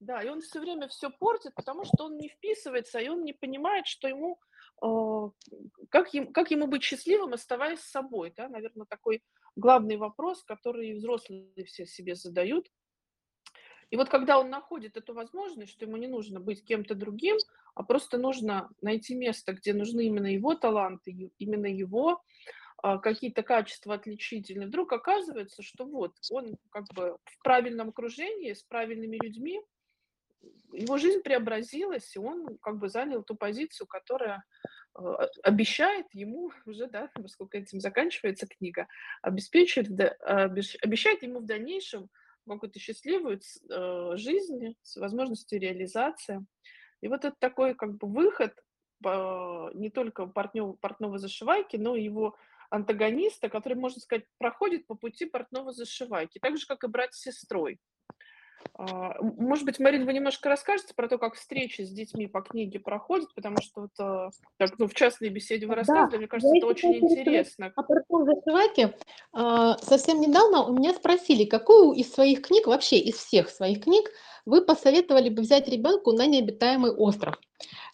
Да, 0.00 0.22
и 0.22 0.28
он 0.28 0.42
все 0.42 0.60
время 0.60 0.88
все 0.88 1.08
портит, 1.08 1.54
потому 1.54 1.84
что 1.86 2.04
он 2.04 2.18
не 2.18 2.28
вписывается, 2.28 2.98
и 2.98 3.08
он 3.08 3.24
не 3.24 3.32
понимает, 3.32 3.86
что 3.86 4.06
ему, 4.06 4.38
э, 4.82 5.30
как, 5.88 6.12
ему, 6.12 6.30
как 6.30 6.50
ему 6.50 6.66
быть 6.66 6.82
счастливым, 6.82 7.32
оставаясь 7.32 7.80
собой, 7.80 8.34
да, 8.36 8.48
наверное, 8.50 8.86
такой 8.86 9.22
главный 9.56 9.96
вопрос, 9.96 10.44
который 10.44 10.92
взрослые 10.94 11.64
все 11.64 11.86
себе 11.86 12.16
задают. 12.16 12.68
И 13.94 13.96
вот 13.96 14.08
когда 14.08 14.40
он 14.40 14.50
находит 14.50 14.96
эту 14.96 15.14
возможность, 15.14 15.70
что 15.70 15.84
ему 15.84 15.96
не 15.96 16.08
нужно 16.08 16.40
быть 16.40 16.64
кем-то 16.64 16.96
другим, 16.96 17.36
а 17.76 17.84
просто 17.84 18.18
нужно 18.18 18.68
найти 18.82 19.14
место, 19.14 19.52
где 19.52 19.72
нужны 19.72 20.06
именно 20.06 20.26
его 20.26 20.56
таланты, 20.56 21.30
именно 21.38 21.66
его 21.66 22.20
а, 22.78 22.98
какие-то 22.98 23.44
качества 23.44 23.94
отличительные, 23.94 24.66
вдруг 24.66 24.92
оказывается, 24.92 25.62
что 25.62 25.84
вот 25.84 26.12
он 26.32 26.56
как 26.70 26.92
бы 26.92 27.18
в 27.24 27.42
правильном 27.44 27.90
окружении, 27.90 28.52
с 28.52 28.64
правильными 28.64 29.16
людьми, 29.22 29.62
его 30.72 30.98
жизнь 30.98 31.20
преобразилась, 31.22 32.16
и 32.16 32.18
он 32.18 32.58
как 32.62 32.78
бы 32.78 32.88
занял 32.88 33.22
ту 33.22 33.36
позицию, 33.36 33.86
которая 33.86 34.42
а, 34.94 35.28
обещает 35.44 36.06
ему 36.14 36.50
уже, 36.66 36.88
да, 36.88 37.12
поскольку 37.14 37.56
этим 37.56 37.78
заканчивается 37.78 38.48
книга, 38.48 38.88
обеспечивает, 39.22 40.18
обещает 40.20 41.22
ему 41.22 41.38
в 41.38 41.46
дальнейшем 41.46 42.10
какую-то 42.46 42.78
счастливую 42.78 43.40
э, 43.70 44.16
жизнь 44.16 44.76
с 44.82 44.96
возможностью 44.96 45.60
реализации. 45.60 46.44
И 47.00 47.08
вот 47.08 47.24
это 47.24 47.36
такой 47.38 47.74
как 47.74 47.96
бы 47.96 48.08
выход 48.08 48.54
не 49.02 49.90
только 49.90 50.26
партнер, 50.26 50.74
портного 50.80 51.18
зашивайки, 51.18 51.76
но 51.76 51.94
и 51.94 52.04
его 52.04 52.36
антагониста, 52.70 53.48
который, 53.48 53.74
можно 53.74 54.00
сказать, 54.00 54.24
проходит 54.38 54.86
по 54.86 54.94
пути 54.94 55.26
портного 55.26 55.72
зашивайки, 55.72 56.38
так 56.38 56.56
же, 56.56 56.66
как 56.66 56.84
и 56.84 56.88
брат 56.88 57.12
с 57.12 57.20
сестрой. 57.20 57.80
А, 58.76 59.14
может 59.20 59.64
быть, 59.64 59.78
Марина, 59.78 60.04
вы 60.04 60.12
немножко 60.12 60.48
расскажете 60.48 60.94
про 60.94 61.08
то, 61.08 61.18
как 61.18 61.34
встречи 61.34 61.82
с 61.82 61.90
детьми 61.90 62.26
по 62.26 62.40
книге 62.42 62.80
проходят, 62.80 63.32
потому 63.34 63.58
что 63.62 63.82
вот 63.82 63.90
а, 63.98 64.30
так, 64.58 64.78
ну, 64.78 64.88
в 64.88 64.94
частной 64.94 65.28
беседе 65.28 65.66
вы 65.66 65.74
рассказывали, 65.74 66.10
да, 66.10 66.18
мне 66.18 66.26
кажется, 66.26 66.56
это 66.56 66.66
очень 66.66 66.96
интересно. 66.96 67.72
А 67.76 67.82
портном 67.82 68.24
зашивайке 68.24 68.94
совсем 69.82 70.20
недавно 70.20 70.64
у 70.64 70.72
меня 70.72 70.92
спросили, 70.92 71.44
какую 71.44 71.92
из 71.92 72.12
своих 72.12 72.42
книг, 72.42 72.66
вообще 72.66 72.98
из 72.98 73.16
всех 73.16 73.48
своих 73.48 73.84
книг, 73.84 74.10
вы 74.46 74.62
посоветовали 74.62 75.28
бы 75.28 75.42
взять 75.42 75.68
ребенку 75.68 76.12
на 76.12 76.26
необитаемый 76.26 76.92
остров? 76.92 77.36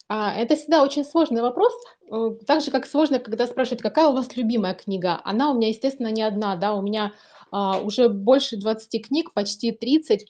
А, 0.07 0.33
это 0.33 0.55
всегда 0.55 0.83
очень 0.83 1.05
сложный 1.05 1.41
вопрос, 1.41 1.73
э, 2.11 2.31
так 2.45 2.61
же, 2.61 2.71
как 2.71 2.85
сложно, 2.85 3.19
когда 3.19 3.47
спрашивают, 3.47 3.81
какая 3.81 4.07
у 4.07 4.13
вас 4.13 4.35
любимая 4.35 4.73
книга. 4.73 5.21
Она 5.23 5.51
у 5.51 5.53
меня, 5.53 5.69
естественно, 5.69 6.09
не 6.09 6.23
одна, 6.23 6.55
да, 6.55 6.73
у 6.73 6.81
меня 6.81 7.13
уже 7.53 8.07
больше 8.07 8.55
20 8.55 9.07
книг, 9.07 9.33
почти 9.33 9.73
30, 9.73 10.25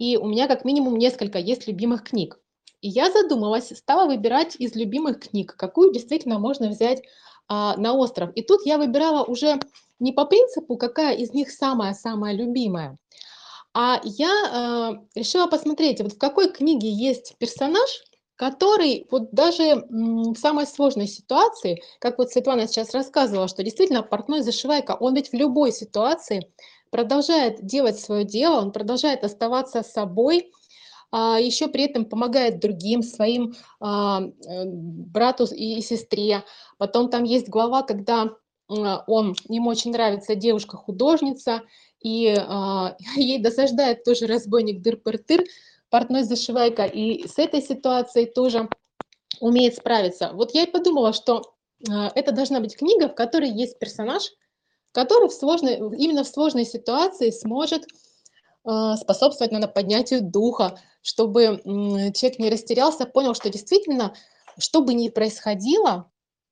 и 0.00 0.16
у 0.16 0.26
меня 0.26 0.48
как 0.48 0.64
минимум 0.64 0.98
несколько 0.98 1.38
есть 1.38 1.68
любимых 1.68 2.02
книг. 2.02 2.40
И 2.80 2.88
я 2.88 3.12
задумалась, 3.12 3.68
стала 3.76 4.06
выбирать 4.06 4.56
из 4.56 4.74
любимых 4.74 5.20
книг, 5.20 5.54
какую 5.56 5.92
действительно 5.92 6.38
можно 6.38 6.70
взять 6.70 7.02
а, 7.46 7.76
на 7.76 7.92
остров. 7.92 8.30
И 8.34 8.42
тут 8.42 8.64
я 8.64 8.78
выбирала 8.78 9.24
уже 9.24 9.60
не 9.98 10.12
по 10.12 10.24
принципу, 10.24 10.78
какая 10.78 11.14
из 11.16 11.34
них 11.34 11.50
самая-самая 11.50 12.32
любимая, 12.32 12.96
а 13.72 14.00
я 14.02 14.96
э, 15.14 15.20
решила 15.20 15.46
посмотреть, 15.46 16.00
вот 16.00 16.14
в 16.14 16.18
какой 16.18 16.50
книге 16.50 16.90
есть 16.90 17.36
персонаж, 17.38 18.02
который 18.34 19.06
вот 19.10 19.30
даже 19.32 19.84
в 19.90 20.34
самой 20.34 20.66
сложной 20.66 21.06
ситуации, 21.06 21.82
как 21.98 22.16
вот 22.16 22.30
Светлана 22.30 22.66
сейчас 22.66 22.94
рассказывала, 22.94 23.48
что 23.48 23.62
действительно 23.62 24.02
портной 24.02 24.40
зашивайка, 24.40 24.96
он 24.98 25.14
ведь 25.14 25.30
в 25.30 25.34
любой 25.34 25.72
ситуации 25.72 26.50
продолжает 26.90 27.64
делать 27.64 27.98
свое 27.98 28.24
дело, 28.24 28.60
он 28.60 28.72
продолжает 28.72 29.24
оставаться 29.24 29.82
собой, 29.82 30.52
а 31.12 31.38
еще 31.40 31.68
при 31.68 31.84
этом 31.84 32.04
помогает 32.04 32.60
другим, 32.60 33.02
своим 33.02 33.54
а, 33.80 34.22
э, 34.22 34.64
брату 34.66 35.44
и 35.44 35.80
сестре. 35.80 36.44
Потом 36.78 37.10
там 37.10 37.24
есть 37.24 37.48
глава, 37.48 37.82
когда 37.82 38.30
он, 38.68 39.34
ему 39.48 39.68
очень 39.70 39.90
нравится 39.90 40.36
девушка-художница, 40.36 41.62
и 42.00 42.36
а, 42.38 42.96
ей 43.16 43.38
досаждает 43.42 44.04
тоже 44.04 44.26
разбойник 44.26 44.82
дыр-пыр-тыр, 44.82 45.44
портной 45.88 46.22
зашивайка, 46.22 46.84
и 46.84 47.26
с 47.26 47.38
этой 47.38 47.60
ситуацией 47.60 48.26
тоже 48.26 48.68
умеет 49.40 49.74
справиться. 49.74 50.30
Вот 50.32 50.54
я 50.54 50.62
и 50.62 50.70
подумала, 50.70 51.12
что 51.12 51.42
это 51.88 52.30
должна 52.30 52.60
быть 52.60 52.76
книга, 52.76 53.08
в 53.08 53.14
которой 53.14 53.50
есть 53.50 53.78
персонаж, 53.78 54.30
который 54.92 55.28
в 55.28 55.32
сложной, 55.32 55.76
именно 55.96 56.24
в 56.24 56.28
сложной 56.28 56.64
ситуации 56.64 57.30
сможет 57.30 57.86
а, 58.64 58.96
способствовать 58.96 59.52
наверное, 59.52 59.72
поднятию 59.72 60.20
духа, 60.22 60.78
чтобы 61.02 61.60
человек 62.14 62.38
не 62.38 62.50
растерялся, 62.50 63.06
понял, 63.06 63.34
что 63.34 63.48
действительно, 63.48 64.14
что 64.58 64.82
бы 64.82 64.94
ни 64.94 65.08
происходило, 65.08 66.10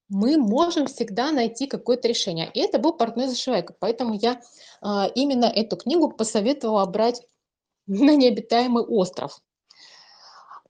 мы 0.08 0.38
можем 0.38 0.86
всегда 0.86 1.30
найти 1.32 1.66
какое-то 1.66 2.08
решение. 2.08 2.50
И 2.54 2.60
это 2.60 2.78
был 2.78 2.94
портной 2.94 3.28
зашивайка. 3.28 3.74
Поэтому 3.78 4.14
я 4.14 4.40
а, 4.80 5.06
именно 5.14 5.44
эту 5.44 5.76
книгу 5.76 6.10
посоветовала 6.10 6.86
брать 6.86 7.22
на 7.86 8.16
необитаемый 8.16 8.84
остров. 8.84 9.38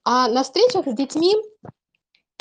А 0.05 0.29
на 0.29 0.43
встречах 0.43 0.87
с 0.87 0.95
детьми, 0.95 1.37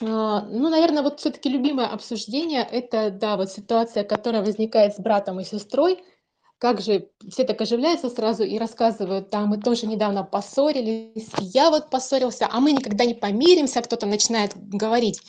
ну, 0.01 0.69
наверное, 0.69 1.01
вот 1.01 1.19
все-таки 1.19 1.49
любимое 1.49 1.87
обсуждение– 1.87 2.67
это, 2.71 3.09
да, 3.09 3.35
вот 3.35 3.51
ситуация, 3.51 4.03
которая 4.03 4.43
возникает 4.43 4.95
с 4.95 4.99
братом 4.99 5.39
и 5.39 5.43
сестрой, 5.43 6.03
как 6.59 6.81
же 6.81 7.09
все 7.29 7.43
так 7.43 7.61
оживляются 7.61 8.09
сразу 8.09 8.43
и 8.43 8.57
рассказывают, 8.57 9.29
да, 9.29 9.45
мы 9.45 9.59
тоже 9.59 9.85
недавно 9.85 10.23
поссорились, 10.23 11.29
я 11.39 11.69
вот 11.69 11.89
поссорился, 11.89 12.47
а 12.51 12.59
мы 12.59 12.71
никогда 12.71 13.05
не 13.05 13.13
помиримся, 13.13 13.81
кто-то 13.81 14.05
начинает 14.05 14.53
говорить. 14.55 15.21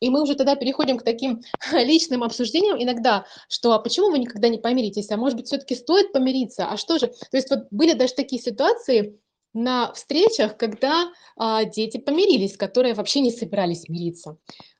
И 0.00 0.10
мы 0.10 0.22
уже 0.22 0.36
тогда 0.36 0.54
переходим 0.54 0.98
к 0.98 1.02
таким 1.02 1.42
личным 1.72 2.22
обсуждениям 2.22 2.80
иногда, 2.80 3.26
что 3.48 3.72
а 3.72 3.78
почему 3.78 4.10
вы 4.10 4.18
никогда 4.18 4.48
не 4.48 4.58
помиритесь, 4.58 5.10
а 5.10 5.16
может 5.16 5.36
быть 5.36 5.46
все-таки 5.46 5.74
стоит 5.74 6.12
помириться, 6.12 6.66
а 6.66 6.76
что 6.76 6.98
же? 6.98 7.08
То 7.08 7.36
есть 7.36 7.50
вот 7.50 7.66
были 7.70 7.94
даже 7.94 8.14
такие 8.14 8.40
ситуации 8.40 9.18
на 9.54 9.92
встречах, 9.92 10.56
когда 10.56 11.10
а, 11.36 11.64
дети 11.64 11.98
помирились, 11.98 12.56
которые 12.56 12.94
вообще 12.94 13.20
не 13.20 13.30
собирались 13.30 13.88
мириться. 13.88 14.36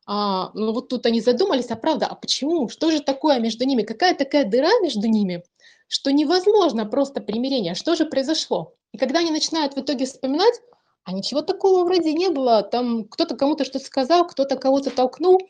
А, 0.06 0.50
ну 0.54 0.72
вот 0.72 0.88
тут 0.88 1.06
они 1.06 1.20
задумались, 1.20 1.70
а 1.70 1.76
правда, 1.76 2.06
а 2.06 2.14
почему? 2.14 2.68
Что 2.68 2.90
же 2.90 3.00
такое 3.00 3.40
между 3.40 3.64
ними? 3.64 3.82
Какая 3.82 4.14
такая 4.14 4.44
дыра 4.44 4.70
между 4.82 5.06
ними, 5.06 5.42
что 5.88 6.12
невозможно 6.12 6.86
просто 6.86 7.20
примирение? 7.20 7.74
Что 7.74 7.94
же 7.94 8.06
произошло? 8.06 8.74
И 8.92 8.98
когда 8.98 9.20
они 9.20 9.30
начинают 9.30 9.74
в 9.74 9.80
итоге 9.80 10.06
вспоминать, 10.06 10.54
а 11.08 11.12
ничего 11.12 11.40
такого 11.40 11.84
вроде 11.84 12.12
не 12.12 12.28
было. 12.28 12.62
Там 12.62 13.04
кто-то 13.04 13.34
кому-то 13.34 13.64
что-то 13.64 13.86
сказал, 13.86 14.26
кто-то 14.26 14.56
кого-то 14.56 14.90
толкнул, 14.90 15.40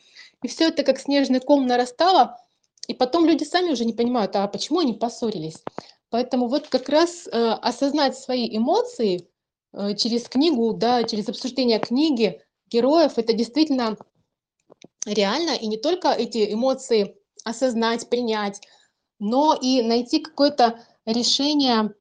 и 0.40 0.46
все 0.46 0.68
это 0.68 0.84
как 0.84 1.00
снежный 1.00 1.40
ком 1.40 1.66
нарастало. 1.66 2.38
И 2.86 2.94
потом 2.94 3.26
люди 3.26 3.42
сами 3.42 3.72
уже 3.72 3.84
не 3.84 3.92
понимают, 3.92 4.36
а 4.36 4.46
почему 4.46 4.78
они 4.78 4.92
поссорились. 4.92 5.64
Поэтому 6.10 6.48
вот 6.48 6.68
как 6.68 6.88
раз 6.88 7.26
э, 7.26 7.30
осознать 7.30 8.16
свои 8.16 8.56
эмоции 8.56 9.28
э, 9.72 9.94
через 9.94 10.28
книгу, 10.28 10.72
да, 10.72 11.04
через 11.04 11.28
обсуждение 11.28 11.78
книги, 11.78 12.40
героев, 12.68 13.18
это 13.18 13.32
действительно 13.32 13.96
реально. 15.04 15.52
И 15.52 15.66
не 15.66 15.76
только 15.76 16.08
эти 16.12 16.52
эмоции 16.52 17.16
осознать, 17.44 18.08
принять, 18.08 18.60
но 19.18 19.54
и 19.60 19.82
найти 19.82 20.20
какое-то 20.20 20.80
решение 21.04 21.94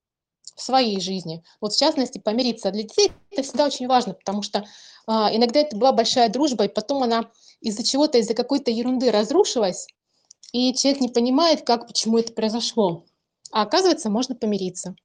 в 0.56 0.62
своей 0.62 1.00
жизни. 1.00 1.44
Вот 1.62 1.74
в 1.74 1.80
частности, 1.80 2.18
помириться. 2.18 2.72
Для 2.72 2.84
детей 2.84 3.12
это 3.32 3.44
всегда 3.44 3.66
очень 3.66 3.88
важно, 3.88 4.14
потому 4.14 4.42
что 4.42 4.66
а, 5.06 5.34
иногда 5.34 5.60
это 5.60 5.78
была 5.78 5.92
большая 5.92 6.30
дружба, 6.30 6.66
и 6.66 6.74
потом 6.74 7.04
она 7.04 7.30
из-за 7.62 7.84
чего-то, 7.84 8.18
из-за 8.18 8.34
какой-то 8.34 8.72
ерунды 8.72 9.12
разрушилась, 9.12 9.88
и 10.52 10.74
человек 10.74 11.02
не 11.02 11.10
понимает, 11.10 11.62
как, 11.62 11.88
почему 11.88 12.18
это 12.18 12.34
произошло. 12.34 13.06
А 13.52 13.62
оказывается, 13.62 14.10
можно 14.10 14.36
помириться. 14.36 14.96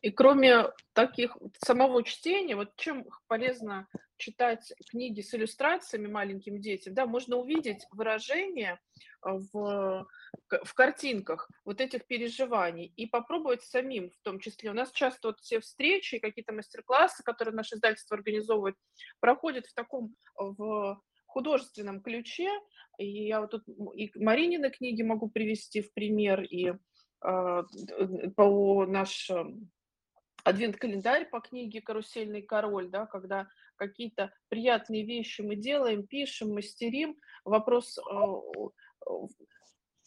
И 0.00 0.10
кроме 0.10 0.66
таких 0.92 1.36
самого 1.64 2.04
чтения, 2.04 2.54
вот 2.54 2.76
чем 2.76 3.06
полезно 3.26 3.88
читать 4.16 4.72
книги 4.90 5.22
с 5.22 5.34
иллюстрациями 5.34 6.06
маленьким 6.06 6.60
детям, 6.60 6.94
да, 6.94 7.06
можно 7.06 7.36
увидеть 7.36 7.84
выражение 7.90 8.78
а, 9.22 9.34
в, 9.34 10.06
в 10.64 10.74
картинках 10.74 11.50
вот 11.64 11.80
этих 11.80 12.06
переживаний 12.06 12.92
и 12.96 13.06
попробовать 13.06 13.62
самим 13.62 14.10
в 14.10 14.18
том 14.22 14.38
числе. 14.38 14.70
У 14.70 14.74
нас 14.74 14.92
часто 14.92 15.28
вот 15.28 15.40
все 15.40 15.60
встречи, 15.60 16.18
какие-то 16.18 16.52
мастер-классы, 16.52 17.22
которые 17.24 17.54
наше 17.54 17.76
издательство 17.76 18.16
организовывает, 18.16 18.76
проходят 19.20 19.66
в 19.66 19.74
таком 19.74 20.14
в 20.36 21.00
художественном 21.38 22.00
ключе. 22.00 22.50
И 22.98 23.26
я 23.26 23.40
вот 23.40 23.50
тут 23.50 23.62
и 23.94 24.10
Маринины 24.16 24.70
книги 24.70 25.02
могу 25.02 25.30
привести 25.30 25.82
в 25.82 25.92
пример, 25.92 26.42
и 26.42 26.72
э, 26.72 27.62
по 28.36 28.86
наш 28.86 29.30
адвент-календарь 30.44 31.28
по 31.28 31.40
книге 31.40 31.80
«Карусельный 31.80 32.42
король», 32.42 32.88
да, 32.88 33.06
когда 33.06 33.48
какие-то 33.76 34.32
приятные 34.48 35.04
вещи 35.04 35.42
мы 35.42 35.54
делаем, 35.54 36.06
пишем, 36.06 36.54
мастерим. 36.54 37.16
Вопрос, 37.44 37.98
э, 37.98 38.02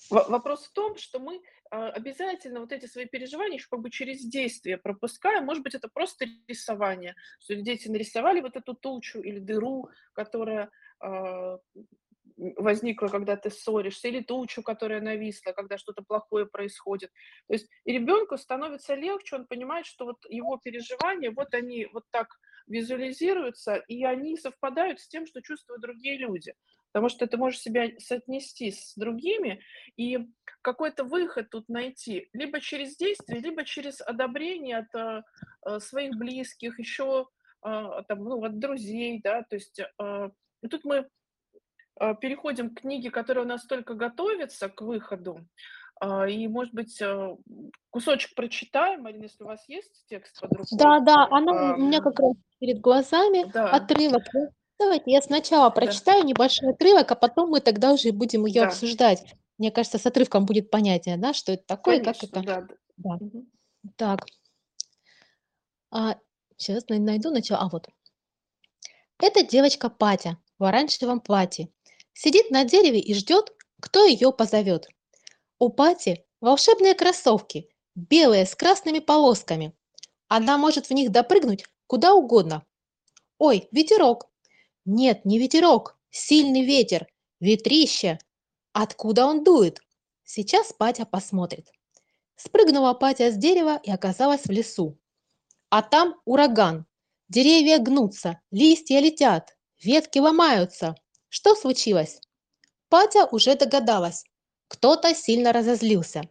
вопрос 0.10 0.66
в 0.66 0.74
том, 0.74 0.98
что 0.98 1.20
мы 1.20 1.38
э, 1.38 1.76
обязательно 1.76 2.60
вот 2.60 2.72
эти 2.72 2.88
свои 2.88 3.06
переживания 3.06 3.58
еще 3.58 3.68
как 3.70 3.80
бы 3.80 3.90
через 3.90 4.26
действие 4.26 4.78
пропускаем. 4.78 5.46
Может 5.46 5.64
быть, 5.64 5.76
это 5.76 5.88
просто 5.88 6.26
рисование, 6.48 7.16
что 7.40 7.56
дети 7.56 7.88
нарисовали 7.88 8.42
вот 8.42 8.58
эту 8.58 8.74
тучу 8.74 9.20
или 9.22 9.40
дыру, 9.40 9.90
которая 10.14 10.66
э, 10.66 10.70
возникла, 12.38 13.08
когда 13.08 13.36
ты 13.36 13.50
ссоришься, 13.50 14.08
или 14.08 14.22
тучу, 14.22 14.64
которая 14.64 15.02
нависла, 15.02 15.52
когда 15.52 15.78
что-то 15.78 16.02
плохое 16.02 16.46
происходит. 16.46 17.12
То 17.48 17.54
есть 17.54 17.68
и 17.86 17.94
ребенку 17.94 18.38
становится 18.38 18.96
легче, 18.96 19.36
он 19.36 19.46
понимает, 19.46 19.86
что 19.86 20.06
вот 20.06 20.18
его 20.28 20.58
переживания, 20.58 21.32
вот 21.32 21.54
они 21.54 21.88
вот 21.94 22.06
так 22.12 22.28
визуализируются, 22.68 23.76
и 23.76 24.04
они 24.04 24.38
совпадают 24.38 25.00
с 25.00 25.08
тем, 25.08 25.26
что 25.28 25.42
чувствуют 25.42 25.82
другие 25.82 26.18
люди. 26.18 26.54
Потому 26.92 27.10
что 27.10 27.28
ты 27.28 27.38
можешь 27.38 27.60
себя 27.60 27.90
соотнести 28.00 28.72
с 28.72 28.96
другими 28.96 29.62
и 29.98 30.20
какой-то 30.62 31.04
выход 31.04 31.50
тут 31.50 31.70
найти, 31.70 32.28
либо 32.34 32.60
через 32.60 32.98
действие, 32.98 33.40
либо 33.40 33.64
через 33.64 34.02
одобрение 34.02 34.80
от 34.80 35.24
э, 35.66 35.80
своих 35.80 36.16
близких, 36.18 36.80
еще 36.80 37.28
там, 37.62 38.24
ну, 38.24 38.44
от 38.44 38.58
друзей, 38.58 39.22
да, 39.24 39.44
то 39.44 39.56
есть 39.56 39.80
э, 40.62 40.68
тут 40.68 40.86
мы 40.86 41.08
а, 41.96 42.16
переходим 42.16 42.74
к 42.74 42.82
книге, 42.82 43.12
которая 43.12 43.46
у 43.46 43.48
нас 43.48 43.66
только 43.66 43.94
готовится 43.94 44.70
к 44.70 44.82
выходу. 44.82 45.40
А, 46.00 46.28
и, 46.28 46.48
может 46.48 46.74
быть, 46.74 47.00
а, 47.02 47.38
кусочек 47.90 48.34
прочитаем, 48.36 49.04
Марина, 49.04 49.24
если 49.24 49.44
у 49.44 49.48
вас 49.48 49.68
есть 49.68 50.06
текст 50.08 50.42
рукой. 50.42 50.66
Да, 50.72 51.00
да, 51.00 51.28
она 51.30 51.76
у 51.76 51.82
меня 51.82 52.02
как 52.02 52.20
раз 52.20 52.34
перед 52.60 52.80
глазами, 52.80 53.52
Да, 53.52 53.70
отрывок. 53.70 54.24
Давайте 54.80 55.12
я 55.12 55.22
сначала 55.22 55.70
да, 55.70 55.76
прочитаю 55.76 56.24
небольшой 56.24 56.72
отрывок, 56.72 57.12
а 57.12 57.16
потом 57.16 57.52
мы 57.52 57.60
тогда 57.60 57.94
уже 57.94 58.12
будем 58.12 58.48
ее 58.48 58.62
да, 58.62 58.68
обсуждать. 58.68 59.36
Мне 59.60 59.70
кажется, 59.70 60.00
с 60.00 60.06
отрывком 60.08 60.48
будет 60.48 60.72
понятнее, 60.72 61.18
да, 61.18 61.34
что 61.34 61.52
это 61.52 61.64
такое, 61.68 62.04
как 62.04 62.18
конечно, 62.18 62.40
это. 62.40 62.42
да. 62.42 62.62
да. 62.62 62.76
Да. 62.98 63.18
Мгм. 63.20 63.48
Так, 63.96 64.26
а, 65.92 66.18
сейчас 66.58 66.86
найду 66.88 67.32
начало. 67.32 67.62
А 67.62 67.70
вот. 67.70 67.88
Это 69.20 69.44
девочка 69.44 69.90
Патя 69.90 70.38
в 70.62 70.64
оранжевом 70.64 71.20
платье. 71.20 71.70
Сидит 72.14 72.52
на 72.52 72.64
дереве 72.64 73.00
и 73.00 73.16
ждет, 73.16 73.52
кто 73.82 74.06
ее 74.06 74.32
позовет. 74.32 74.88
У 75.58 75.70
Пати 75.70 76.24
волшебные 76.40 76.94
кроссовки, 76.94 77.68
белые 77.96 78.46
с 78.46 78.56
красными 78.56 79.00
полосками. 79.00 79.76
Она 80.28 80.60
может 80.60 80.86
в 80.86 80.92
них 80.92 81.12
допрыгнуть 81.12 81.66
куда 81.88 82.14
угодно. 82.14 82.64
Ой, 83.40 83.68
ветерок. 83.72 84.30
Нет, 84.86 85.26
не 85.26 85.40
ветерок, 85.40 85.98
сильный 86.12 86.64
ветер, 86.64 87.08
ветрище. 87.40 88.20
Откуда 88.72 89.26
он 89.26 89.44
дует? 89.44 89.82
Сейчас 90.24 90.72
Патя 90.74 91.06
посмотрит. 91.06 91.72
Спрыгнула 92.36 92.94
Патя 92.94 93.32
с 93.32 93.36
дерева 93.36 93.80
и 93.84 93.90
оказалась 93.90 94.44
в 94.46 94.52
лесу. 94.52 94.98
А 95.70 95.82
там 95.82 96.22
ураган. 96.26 96.86
Деревья 97.30 97.80
гнутся, 97.80 98.42
листья 98.52 99.00
летят, 99.00 99.58
ветки 99.84 100.20
ломаются. 100.20 100.96
Что 101.30 101.56
случилось? 101.56 102.20
Патя 102.90 103.26
уже 103.32 103.56
догадалась. 103.56 104.24
Кто-то 104.68 105.14
сильно 105.16 105.54
разозлился. 105.54 106.24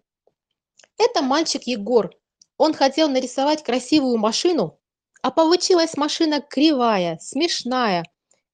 Это 0.99 1.23
мальчик 1.23 1.63
Егор. 1.65 2.11
Он 2.57 2.75
хотел 2.75 3.09
нарисовать 3.09 3.63
красивую 3.63 4.19
машину, 4.19 4.79
а 5.23 5.31
получилась 5.31 5.97
машина 5.97 6.41
кривая, 6.41 7.19
смешная. 7.21 8.05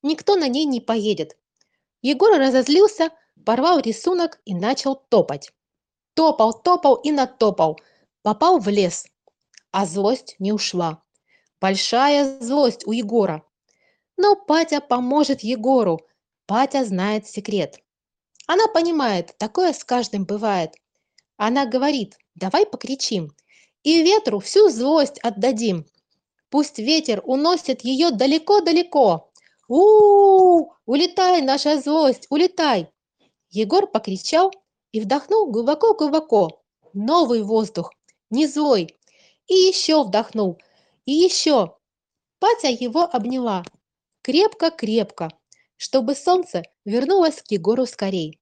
Никто 0.02 0.36
на 0.36 0.48
ней 0.48 0.64
не 0.64 0.80
поедет. 0.80 1.36
Егор 2.02 2.38
разозлился, 2.38 3.10
порвал 3.44 3.80
рисунок 3.80 4.40
и 4.44 4.54
начал 4.54 4.94
топать. 4.94 5.52
Топал, 6.14 6.52
топал 6.52 6.96
и 6.96 7.10
натопал. 7.10 7.78
Попал 8.22 8.58
в 8.58 8.68
лес. 8.68 9.06
А 9.70 9.86
злость 9.86 10.36
не 10.38 10.52
ушла. 10.52 11.02
Большая 11.60 12.40
злость 12.40 12.86
у 12.86 12.92
Егора. 12.92 13.45
Но 14.16 14.36
Патя 14.36 14.80
поможет 14.80 15.42
Егору, 15.42 16.00
Патя 16.46 16.84
знает 16.84 17.26
секрет. 17.26 17.78
Она 18.46 18.68
понимает, 18.68 19.36
такое 19.38 19.72
с 19.72 19.84
каждым 19.84 20.24
бывает. 20.24 20.72
Она 21.36 21.66
говорит, 21.66 22.16
давай 22.34 22.66
покричим, 22.66 23.32
и 23.82 24.02
ветру 24.02 24.40
всю 24.40 24.70
злость 24.70 25.18
отдадим. 25.20 25.86
Пусть 26.50 26.78
ветер 26.78 27.22
уносит 27.24 27.82
ее 27.82 28.10
далеко-далеко. 28.10 29.30
у 29.68 29.76
у 29.76 30.72
Улетай, 30.86 31.42
наша 31.42 31.80
злость, 31.80 32.28
улетай! 32.30 32.88
Егор 33.50 33.88
покричал 33.88 34.52
и 34.92 35.00
вдохнул 35.00 35.50
глубоко-глубоко. 35.50 36.62
Новый 36.92 37.42
воздух, 37.42 37.90
не 38.30 38.46
злой. 38.46 38.96
И 39.48 39.54
еще 39.54 40.04
вдохнул, 40.04 40.58
и 41.04 41.12
еще. 41.12 41.76
Патя 42.38 42.68
его 42.68 43.02
обняла. 43.02 43.64
Крепко-крепко 44.26 45.28
чтобы 45.76 46.16
солнце 46.16 46.64
вернулось 46.84 47.40
к 47.42 47.52
Егору 47.52 47.86
скорей. 47.86 48.40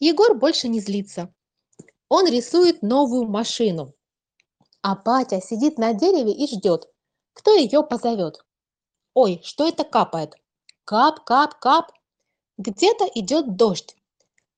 Егор 0.00 0.34
больше 0.36 0.66
не 0.66 0.80
злится. 0.80 1.32
Он 2.08 2.26
рисует 2.26 2.82
новую 2.82 3.28
машину. 3.28 3.94
А 4.82 4.96
Патя 4.96 5.40
сидит 5.40 5.78
на 5.78 5.92
дереве 5.94 6.32
и 6.32 6.48
ждет, 6.48 6.88
кто 7.34 7.54
ее 7.54 7.84
позовет. 7.84 8.44
Ой, 9.14 9.40
что 9.44 9.68
это 9.68 9.84
капает? 9.84 10.34
Кап, 10.82 11.22
кап, 11.24 11.60
кап. 11.60 11.92
Где-то 12.58 13.08
идет 13.14 13.54
дождь. 13.54 13.94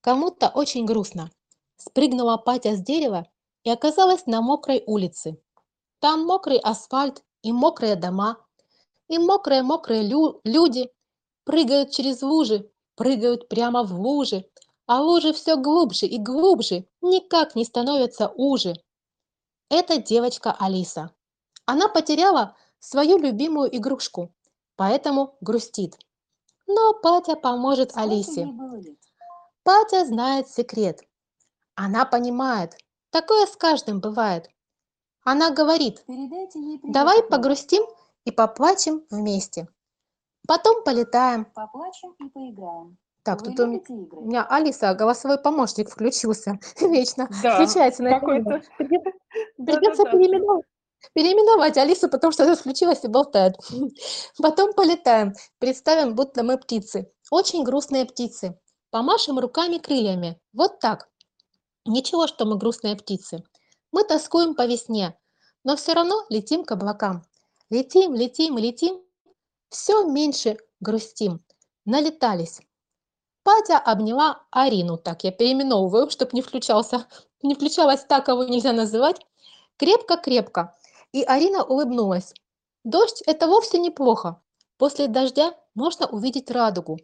Кому-то 0.01 0.49
очень 0.49 0.87
грустно. 0.87 1.31
Спрыгнула 1.77 2.39
Патя 2.39 2.75
с 2.75 2.81
дерева 2.81 3.29
и 3.65 3.71
оказалась 3.71 4.25
на 4.25 4.41
мокрой 4.41 4.83
улице. 4.87 5.37
Там 5.99 6.25
мокрый 6.25 6.57
асфальт 6.57 7.23
и 7.43 7.53
мокрые 7.53 7.97
дома, 7.97 8.48
и 9.09 9.19
мокрые-мокрые 9.19 10.03
лю 10.03 10.41
люди, 10.45 10.91
прыгают 11.45 11.91
через 11.91 12.23
лужи, 12.23 12.71
прыгают 12.95 13.49
прямо 13.49 13.83
в 13.83 13.99
лужи, 13.99 14.45
а 14.87 15.01
лужи 15.03 15.33
все 15.33 15.57
глубже 15.57 16.07
и 16.07 16.19
глубже, 16.19 16.87
никак 17.01 17.55
не 17.55 17.65
становятся 17.65 18.29
уже. 18.29 18.75
Это 19.71 19.99
девочка 19.99 20.55
Алиса. 20.59 21.11
Она 21.67 21.89
потеряла 21.89 22.57
свою 22.79 23.19
любимую 23.19 23.75
игрушку, 23.77 24.33
поэтому 24.77 25.37
грустит. 25.41 25.99
Но 26.67 26.95
Патя 26.95 27.37
поможет 27.37 27.91
Сколько 27.91 28.11
Алисе. 28.11 28.49
Патя 29.63 30.05
знает 30.07 30.49
секрет. 30.49 31.03
Она 31.75 32.05
понимает, 32.05 32.75
такое 33.11 33.47
с 33.47 33.57
каждым 33.57 34.01
бывает. 34.01 34.49
Она 35.23 35.51
говорит, 35.51 36.05
давай 36.83 37.23
погрустим 37.23 37.85
и 38.29 38.31
поплачем 38.31 39.05
вместе. 39.11 39.69
Потом 40.47 40.85
полетаем. 40.85 41.47
Поплачем 41.47 42.13
и 42.21 42.29
поиграем. 42.29 42.99
Так, 43.23 43.41
Вы 43.41 43.55
тут 43.55 43.61
у 43.61 44.27
меня 44.27 44.47
Алиса, 44.47 44.93
голосовой 44.95 45.39
помощник 45.39 45.89
включился. 45.89 46.59
Вечно 46.81 47.29
Да, 47.43 47.55
включается 47.55 48.03
на 48.03 48.21
какой-то... 48.21 48.61
Придется 48.77 49.11
придется 49.57 50.05
Да-да-да. 50.05 50.11
переименовать. 50.11 50.67
Переименовать 51.15 51.79
Алису, 51.79 52.09
потому 52.11 52.33
что 52.33 52.45
она 52.45 52.55
включилась 52.55 53.03
и 53.05 53.09
болтает. 53.09 53.55
Потом 54.43 54.75
полетаем. 54.75 55.33
Представим, 55.59 56.15
будто 56.15 56.43
мы 56.43 56.59
птицы. 56.59 57.11
Очень 57.31 57.65
грустные 57.65 58.05
птицы. 58.05 58.59
Помашем 58.91 59.39
руками 59.39 59.79
крыльями. 59.79 60.39
Вот 60.53 60.81
так. 60.81 61.09
Ничего, 61.87 62.27
что 62.27 62.45
мы 62.45 62.59
грустные 62.59 62.97
птицы. 62.97 63.43
Мы 63.91 64.05
тоскуем 64.05 64.55
по 64.55 64.67
весне, 64.67 65.17
но 65.65 65.77
все 65.77 65.95
равно 65.95 66.27
летим 66.29 66.65
к 66.65 66.73
облакам. 66.73 67.23
Летим, 67.71 68.15
летим, 68.15 68.57
летим, 68.57 69.01
все 69.69 70.07
меньше 70.07 70.57
грустим. 70.81 71.45
Налетались. 71.85 72.61
Патя 73.43 73.79
обняла 73.79 74.43
Арину, 74.51 74.97
так 74.97 75.25
я 75.25 75.33
переименовываю, 75.33 76.09
чтобы 76.11 76.31
не 76.33 76.41
включался, 76.41 77.07
не 77.43 77.55
включалась 77.55 78.05
так, 78.05 78.25
кого 78.25 78.45
нельзя 78.45 78.73
называть, 78.73 79.21
крепко-крепко. 79.77 80.75
И 81.13 81.23
Арина 81.23 81.63
улыбнулась. 81.63 82.33
Дождь– 82.85 83.23
это 83.27 83.47
вовсе 83.47 83.79
неплохо. 83.79 84.41
После 84.79 85.09
дождя 85.09 85.55
можно 85.75 86.07
увидеть 86.07 86.51
радугу. 86.51 86.99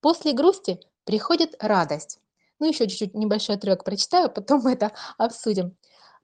После 0.00 0.32
грусти 0.32 0.80
приходит 1.04 1.56
радость. 1.60 2.20
Ну, 2.58 2.66
еще 2.66 2.88
чуть-чуть 2.88 3.14
небольшой 3.14 3.56
отрывок 3.56 3.84
прочитаю, 3.84 4.30
потом 4.34 4.60
мы 4.62 4.72
это 4.72 4.92
обсудим. 5.16 5.76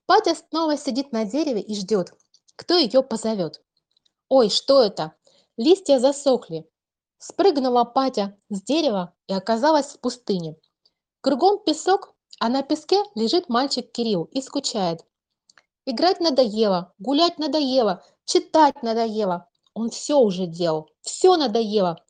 Патя 0.05 0.35
снова 0.35 0.77
сидит 0.77 1.11
на 1.11 1.25
дереве 1.25 1.61
и 1.61 1.73
ждет, 1.73 2.13
кто 2.55 2.77
ее 2.77 3.03
позовет. 3.03 3.61
Ой, 4.29 4.49
что 4.49 4.81
это? 4.81 5.13
Листья 5.57 5.99
засохли. 5.99 6.69
Спрыгнула 7.17 7.85
Патя 7.85 8.37
с 8.49 8.61
дерева 8.61 9.13
и 9.27 9.33
оказалась 9.33 9.93
в 9.93 9.99
пустыне. 9.99 10.57
Кругом 11.21 11.63
песок, 11.63 12.13
а 12.39 12.49
на 12.49 12.61
песке 12.61 13.01
лежит 13.15 13.49
мальчик 13.49 13.91
Кирилл 13.91 14.25
и 14.25 14.41
скучает. 14.41 15.05
Играть 15.85 16.19
надоело, 16.19 16.93
гулять 16.99 17.37
надоело, 17.37 18.03
читать 18.25 18.81
надоело. 18.83 19.47
Он 19.73 19.89
все 19.89 20.17
уже 20.17 20.45
делал, 20.45 20.89
все 21.01 21.37
надоело. 21.37 22.03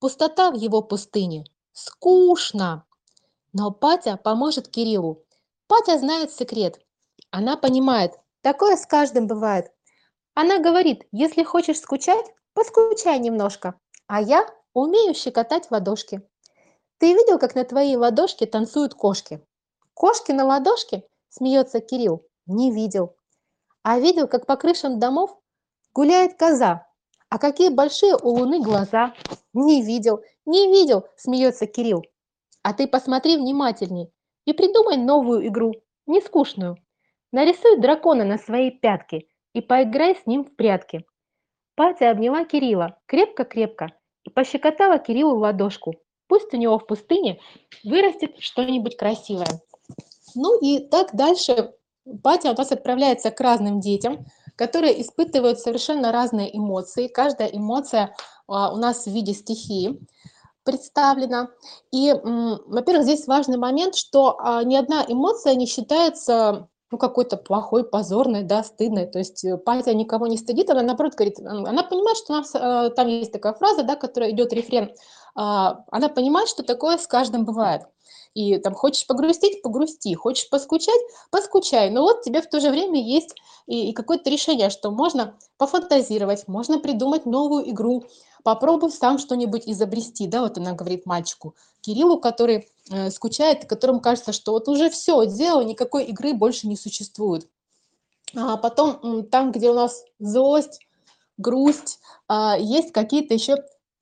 Пустота 0.00 0.50
в 0.50 0.54
его 0.54 0.82
пустыне. 0.82 1.44
Скучно. 1.72 2.84
Но 3.52 3.70
Патя 3.70 4.16
поможет 4.16 4.68
Кириллу. 4.68 5.24
Патя 5.68 5.98
знает 5.98 6.32
секрет. 6.32 6.80
Она 7.30 7.56
понимает, 7.56 8.12
такое 8.40 8.76
с 8.76 8.86
каждым 8.86 9.26
бывает. 9.26 9.72
Она 10.34 10.58
говорит, 10.58 11.06
если 11.12 11.42
хочешь 11.42 11.78
скучать, 11.80 12.26
поскучай 12.54 13.18
немножко. 13.18 13.74
А 14.06 14.20
я 14.20 14.46
умею 14.72 15.14
щекотать 15.14 15.70
ладошки. 15.70 16.22
Ты 16.98 17.12
видел, 17.12 17.38
как 17.38 17.54
на 17.54 17.64
твоей 17.64 17.96
ладошке 17.96 18.46
танцуют 18.46 18.94
кошки? 18.94 19.44
Кошки 19.92 20.32
на 20.32 20.44
ладошке? 20.44 21.04
Смеется 21.28 21.80
Кирилл. 21.80 22.24
Не 22.46 22.72
видел. 22.72 23.14
А 23.82 23.98
видел, 23.98 24.26
как 24.26 24.46
по 24.46 24.56
крышам 24.56 24.98
домов 24.98 25.36
гуляет 25.92 26.38
коза. 26.38 26.86
А 27.28 27.38
какие 27.38 27.68
большие 27.68 28.16
у 28.16 28.28
луны 28.30 28.60
глаза? 28.60 29.14
Не 29.52 29.82
видел, 29.82 30.22
не 30.46 30.68
видел, 30.68 31.06
смеется 31.16 31.66
Кирилл. 31.66 32.04
А 32.62 32.72
ты 32.72 32.86
посмотри 32.86 33.36
внимательней 33.36 34.12
и 34.44 34.52
придумай 34.52 34.96
новую 34.96 35.46
игру, 35.48 35.72
не 36.06 36.20
скучную. 36.20 36.76
Нарисуй 37.32 37.80
дракона 37.80 38.24
на 38.24 38.38
своей 38.38 38.70
пятке 38.70 39.26
и 39.54 39.60
поиграй 39.60 40.16
с 40.16 40.26
ним 40.26 40.44
в 40.44 40.54
прятки. 40.56 41.04
Патя 41.74 42.10
обняла 42.10 42.44
Кирилла 42.44 42.98
крепко-крепко 43.06 43.92
и 44.24 44.30
пощекотала 44.30 44.98
Кириллу 44.98 45.38
ладошку. 45.38 45.94
Пусть 46.28 46.52
у 46.54 46.56
него 46.56 46.78
в 46.78 46.86
пустыне 46.86 47.40
вырастет 47.84 48.38
что-нибудь 48.38 48.96
красивое. 48.96 49.60
Ну 50.34 50.58
и 50.60 50.78
так 50.88 51.14
дальше 51.14 51.72
Патя 52.22 52.50
у 52.50 52.54
нас 52.56 52.72
отправляется 52.72 53.30
к 53.30 53.40
разным 53.40 53.80
детям, 53.80 54.26
которые 54.56 55.00
испытывают 55.00 55.60
совершенно 55.60 56.12
разные 56.12 56.56
эмоции. 56.56 57.06
Каждая 57.06 57.48
эмоция 57.48 58.14
а, 58.48 58.72
у 58.72 58.76
нас 58.76 59.06
в 59.06 59.10
виде 59.10 59.32
стихии 59.32 60.00
представлена. 60.64 61.48
И, 61.90 62.12
во-первых, 62.12 63.04
здесь 63.04 63.26
важный 63.26 63.56
момент, 63.56 63.94
что 63.94 64.36
а, 64.38 64.62
ни 64.64 64.76
одна 64.76 65.04
эмоция 65.06 65.54
не 65.54 65.66
считается 65.66 66.68
ну, 66.92 66.98
какой-то 66.98 67.38
плохой, 67.38 67.84
позорной, 67.84 68.42
да, 68.42 68.62
стыдной. 68.62 69.06
То 69.06 69.18
есть 69.18 69.44
э, 69.44 69.56
Патя 69.56 69.94
никого 69.94 70.26
не 70.26 70.36
стыдит, 70.36 70.68
она 70.68 70.82
наоборот 70.82 71.14
говорит, 71.14 71.38
она 71.40 71.82
понимает, 71.82 72.18
что 72.18 72.34
у 72.34 72.36
нас, 72.36 72.54
э, 72.54 72.90
там 72.94 73.08
есть 73.08 73.32
такая 73.32 73.54
фраза, 73.54 73.82
да, 73.82 73.96
которая 73.96 74.30
идет 74.30 74.52
рефрен, 74.52 74.92
а, 75.34 75.84
она 75.90 76.10
понимает, 76.10 76.48
что 76.48 76.62
такое 76.62 76.98
с 76.98 77.06
каждым 77.06 77.46
бывает. 77.46 77.82
И 78.34 78.58
там 78.58 78.74
хочешь 78.74 79.06
погрустить, 79.06 79.62
погрусти, 79.62 80.14
хочешь 80.14 80.48
поскучать, 80.50 81.00
поскучай. 81.30 81.90
Но 81.90 82.02
вот 82.02 82.22
тебе 82.22 82.40
в 82.42 82.48
то 82.48 82.60
же 82.60 82.70
время 82.70 83.02
есть 83.02 83.34
и, 83.66 83.90
и 83.90 83.92
какое-то 83.92 84.30
решение, 84.30 84.70
что 84.70 84.90
можно 84.90 85.34
пофантазировать, 85.58 86.48
можно 86.48 86.78
придумать 86.78 87.26
новую 87.26 87.70
игру, 87.70 88.04
попробуй 88.42 88.90
сам 88.90 89.18
что-нибудь 89.18 89.62
изобрести, 89.66 90.26
да, 90.26 90.42
вот 90.42 90.58
она 90.58 90.72
говорит 90.72 91.06
мальчику, 91.06 91.54
Кириллу, 91.80 92.18
который 92.18 92.68
э, 92.90 93.10
скучает, 93.10 93.66
которому 93.66 94.00
кажется, 94.00 94.32
что 94.32 94.52
вот 94.52 94.68
уже 94.68 94.90
все 94.90 95.24
сделал, 95.26 95.62
никакой 95.62 96.04
игры 96.04 96.34
больше 96.34 96.68
не 96.68 96.76
существует. 96.76 97.48
А 98.34 98.56
потом 98.56 99.26
там, 99.26 99.52
где 99.52 99.70
у 99.70 99.74
нас 99.74 100.04
злость, 100.18 100.80
грусть, 101.38 101.98
э, 102.28 102.54
есть 102.60 102.92
какие-то 102.92 103.34
еще 103.34 103.56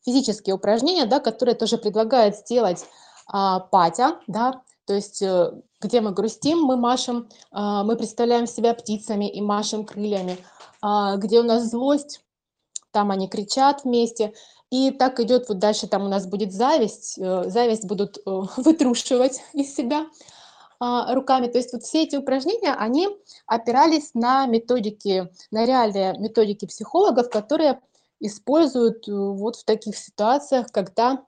физические 0.05 0.55
упражнения, 0.55 1.07
да, 1.07 1.21
которые 1.21 1.55
тоже 1.55 1.79
предлагает 1.79 2.37
сделать 2.37 2.85
э, 3.33 3.59
Патя, 3.71 4.21
да, 4.27 4.63
то 4.87 4.95
есть 4.95 5.23
э, 5.23 5.53
где 5.81 6.01
мы 6.01 6.13
грустим, 6.13 6.63
мы 6.63 6.77
машем, 6.77 7.29
э, 7.53 7.83
мы 7.85 7.97
представляем 7.97 8.47
себя 8.47 8.75
птицами 8.75 9.31
и 9.31 9.41
машем 9.41 9.85
крыльями, 9.85 10.37
э, 10.83 11.17
где 11.17 11.41
у 11.41 11.45
нас 11.45 11.71
злость, 11.71 12.25
там 12.93 13.11
они 13.11 13.29
кричат 13.29 13.85
вместе, 13.85 14.33
и 14.71 14.91
так 14.91 15.19
идет 15.21 15.49
вот 15.49 15.59
дальше, 15.59 15.89
там 15.89 16.05
у 16.05 16.09
нас 16.09 16.27
будет 16.27 16.53
зависть, 16.53 17.19
э, 17.19 17.45
зависть 17.49 17.87
будут 17.87 18.19
э, 18.19 18.21
вытрушивать 18.57 19.41
из 19.53 19.75
себя 19.75 20.07
а, 20.79 21.15
руками. 21.15 21.49
То 21.49 21.59
есть 21.59 21.73
вот 21.73 21.83
все 21.83 22.05
эти 22.05 22.17
упражнения, 22.17 22.73
они 22.73 23.09
опирались 23.47 24.13
на 24.15 24.47
методики, 24.47 25.31
на 25.51 25.67
реальные 25.67 26.17
методики 26.19 26.67
психологов, 26.67 27.29
которые 27.29 27.81
используют 28.21 29.09
э, 29.09 29.13
вот 29.13 29.57
в 29.57 29.65
таких 29.65 29.97
ситуациях, 29.97 30.69
когда 30.73 31.25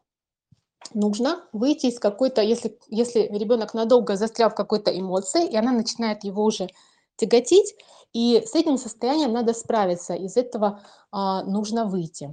нужно 0.95 1.45
выйти 1.53 1.87
из 1.87 1.99
какой-то, 1.99 2.43
если, 2.43 2.79
если 2.89 3.21
ребенок 3.33 3.75
надолго 3.75 4.17
застрял 4.17 4.51
в 4.51 4.55
какой-то 4.55 4.97
эмоции, 4.99 5.49
и 5.49 5.57
она 5.57 5.73
начинает 5.73 6.25
его 6.25 6.45
уже 6.45 6.69
тяготить, 7.17 7.75
и 8.13 8.43
с 8.45 8.55
этим 8.55 8.77
состоянием 8.77 9.33
надо 9.33 9.55
справиться, 9.55 10.15
из 10.15 10.37
этого 10.37 10.83
а, 11.11 11.45
нужно 11.45 11.87
выйти. 11.87 12.31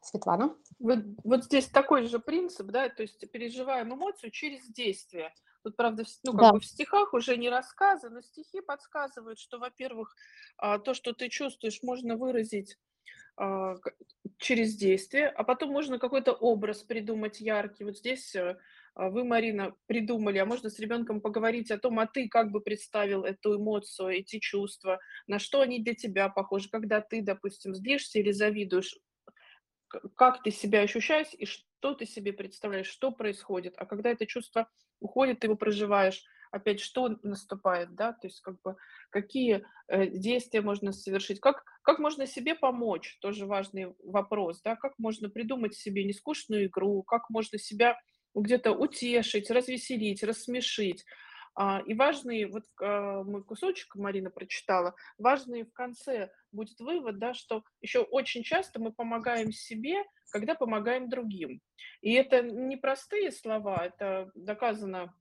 Светлана? 0.00 0.56
Вот, 0.78 0.98
вот 1.22 1.44
здесь 1.44 1.66
такой 1.66 2.06
же 2.06 2.18
принцип, 2.18 2.66
да, 2.66 2.88
то 2.88 3.02
есть 3.02 3.30
переживаем 3.30 3.94
эмоцию 3.94 4.30
через 4.30 4.66
действие. 4.68 5.32
Тут, 5.62 5.76
правда, 5.76 6.04
ну, 6.24 6.32
как 6.32 6.40
да. 6.40 6.52
бы 6.52 6.60
в 6.60 6.66
стихах 6.66 7.14
уже 7.14 7.38
не 7.38 7.48
рассказано, 7.48 8.22
стихи 8.22 8.60
подсказывают, 8.60 9.38
что, 9.38 9.58
во-первых, 9.58 10.14
а, 10.58 10.78
то, 10.78 10.92
что 10.92 11.14
ты 11.14 11.30
чувствуешь, 11.30 11.82
можно 11.82 12.16
выразить 12.16 12.76
а, 13.36 13.76
через 14.38 14.76
действие, 14.76 15.28
а 15.28 15.42
потом 15.42 15.70
можно 15.70 15.98
какой-то 15.98 16.32
образ 16.32 16.82
придумать 16.82 17.40
яркий. 17.40 17.84
Вот 17.84 17.96
здесь 17.96 18.34
э, 18.34 18.58
вы, 18.96 19.24
Марина, 19.24 19.74
придумали, 19.86 20.38
а 20.38 20.46
можно 20.46 20.70
с 20.70 20.78
ребенком 20.78 21.20
поговорить 21.20 21.70
о 21.70 21.78
том, 21.78 21.98
а 21.98 22.06
ты 22.06 22.28
как 22.28 22.50
бы 22.50 22.60
представил 22.60 23.24
эту 23.24 23.56
эмоцию, 23.56 24.10
эти 24.10 24.38
чувства, 24.38 25.00
на 25.26 25.38
что 25.38 25.60
они 25.60 25.82
для 25.82 25.94
тебя 25.94 26.28
похожи, 26.28 26.68
когда 26.68 27.00
ты, 27.00 27.22
допустим, 27.22 27.74
злишься 27.74 28.20
или 28.20 28.30
завидуешь, 28.30 28.96
как 30.16 30.42
ты 30.42 30.50
себя 30.50 30.82
ощущаешь 30.82 31.28
и 31.36 31.44
что 31.44 31.94
ты 31.94 32.06
себе 32.06 32.32
представляешь, 32.32 32.86
что 32.86 33.10
происходит. 33.10 33.74
А 33.76 33.86
когда 33.86 34.10
это 34.10 34.26
чувство 34.26 34.68
уходит, 35.00 35.40
ты 35.40 35.48
его 35.48 35.56
проживаешь, 35.56 36.22
опять 36.50 36.80
что 36.80 37.18
наступает, 37.22 37.94
да, 37.96 38.12
то 38.12 38.28
есть 38.28 38.40
как 38.40 38.60
бы 38.62 38.76
какие 39.10 39.66
э, 39.88 40.06
действия 40.06 40.60
можно 40.60 40.92
совершить, 40.92 41.40
как, 41.40 41.64
как 41.82 41.98
можно 41.98 42.26
себе 42.26 42.54
помочь, 42.54 43.18
тоже 43.20 43.44
важный 43.44 43.94
вопрос, 44.04 44.62
да, 44.62 44.76
как 44.76 44.92
можно 44.98 45.28
придумать 45.28 45.74
себе 45.74 46.04
нескучную 46.04 46.66
игру, 46.66 47.02
как 47.02 47.28
можно 47.28 47.58
себя 47.58 47.98
где-то 48.34 48.72
утешить, 48.72 49.50
развеселить, 49.50 50.22
рассмешить. 50.22 51.04
А, 51.56 51.80
и 51.86 51.94
важный, 51.94 52.46
вот 52.46 52.64
а, 52.80 53.22
мой 53.22 53.44
кусочек 53.44 53.94
Марина 53.94 54.30
прочитала, 54.30 54.94
важный 55.18 55.62
в 55.62 55.72
конце 55.72 56.32
будет 56.50 56.80
вывод, 56.80 57.18
да, 57.18 57.32
что 57.32 57.62
еще 57.80 58.00
очень 58.00 58.42
часто 58.42 58.80
мы 58.80 58.92
помогаем 58.92 59.52
себе, 59.52 60.02
когда 60.30 60.54
помогаем 60.56 61.08
другим. 61.08 61.60
И 62.00 62.12
это 62.14 62.42
не 62.42 62.76
простые 62.76 63.30
слова, 63.30 63.86
это 63.86 64.30
доказано 64.34 65.14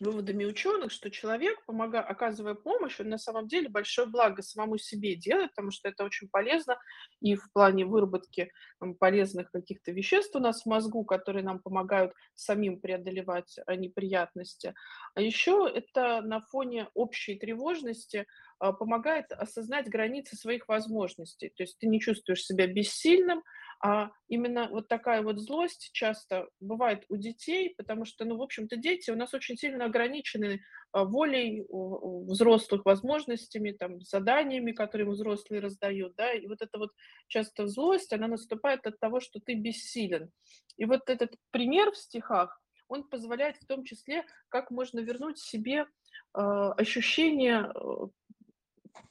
выводами 0.00 0.44
ученых, 0.44 0.92
что 0.92 1.10
человек, 1.10 1.64
помогая, 1.66 2.02
оказывая 2.02 2.54
помощь, 2.54 3.00
он 3.00 3.08
на 3.08 3.18
самом 3.18 3.48
деле 3.48 3.68
большое 3.68 4.06
благо 4.08 4.42
самому 4.42 4.78
себе 4.78 5.16
делает, 5.16 5.50
потому 5.50 5.70
что 5.70 5.88
это 5.88 6.04
очень 6.04 6.28
полезно 6.28 6.78
и 7.20 7.34
в 7.34 7.50
плане 7.52 7.84
выработки 7.84 8.50
полезных 8.98 9.50
каких-то 9.50 9.92
веществ 9.92 10.34
у 10.36 10.38
нас 10.38 10.62
в 10.62 10.66
мозгу, 10.66 11.04
которые 11.04 11.44
нам 11.44 11.58
помогают 11.60 12.12
самим 12.34 12.80
преодолевать 12.80 13.58
а, 13.66 13.74
неприятности. 13.74 14.74
А 15.14 15.20
еще 15.20 15.70
это 15.72 16.22
на 16.22 16.40
фоне 16.40 16.88
общей 16.94 17.36
тревожности 17.36 18.26
а, 18.58 18.72
помогает 18.72 19.32
осознать 19.32 19.88
границы 19.88 20.36
своих 20.36 20.68
возможностей. 20.68 21.52
То 21.56 21.62
есть 21.62 21.78
ты 21.78 21.86
не 21.86 22.00
чувствуешь 22.00 22.44
себя 22.44 22.66
бессильным, 22.66 23.42
а 23.80 24.10
именно 24.28 24.68
вот 24.68 24.88
такая 24.88 25.22
вот 25.22 25.38
злость 25.38 25.90
часто 25.92 26.48
бывает 26.60 27.04
у 27.08 27.16
детей, 27.16 27.74
потому 27.76 28.04
что, 28.04 28.24
ну, 28.24 28.36
в 28.36 28.42
общем-то, 28.42 28.76
дети 28.76 29.10
у 29.10 29.16
нас 29.16 29.34
очень 29.34 29.56
сильно 29.56 29.84
ограничены 29.84 30.60
а, 30.92 31.04
волей 31.04 31.64
взрослых, 31.70 32.84
возможностями, 32.84 33.70
там, 33.70 34.00
заданиями, 34.00 34.72
которые 34.72 35.08
взрослые 35.08 35.60
раздают, 35.60 36.14
да, 36.16 36.32
и 36.32 36.46
вот 36.46 36.60
эта 36.60 36.78
вот 36.78 36.90
часто 37.28 37.68
злость, 37.68 38.12
она 38.12 38.26
наступает 38.26 38.86
от 38.86 38.98
того, 38.98 39.20
что 39.20 39.38
ты 39.38 39.54
бессилен. 39.54 40.30
И 40.76 40.84
вот 40.84 41.08
этот 41.08 41.36
пример 41.50 41.92
в 41.92 41.96
стихах, 41.96 42.60
он 42.88 43.04
позволяет 43.04 43.58
в 43.58 43.66
том 43.66 43.84
числе, 43.84 44.24
как 44.48 44.70
можно 44.70 45.00
вернуть 45.00 45.38
себе 45.38 45.82
э, 45.82 46.40
ощущение 46.40 47.70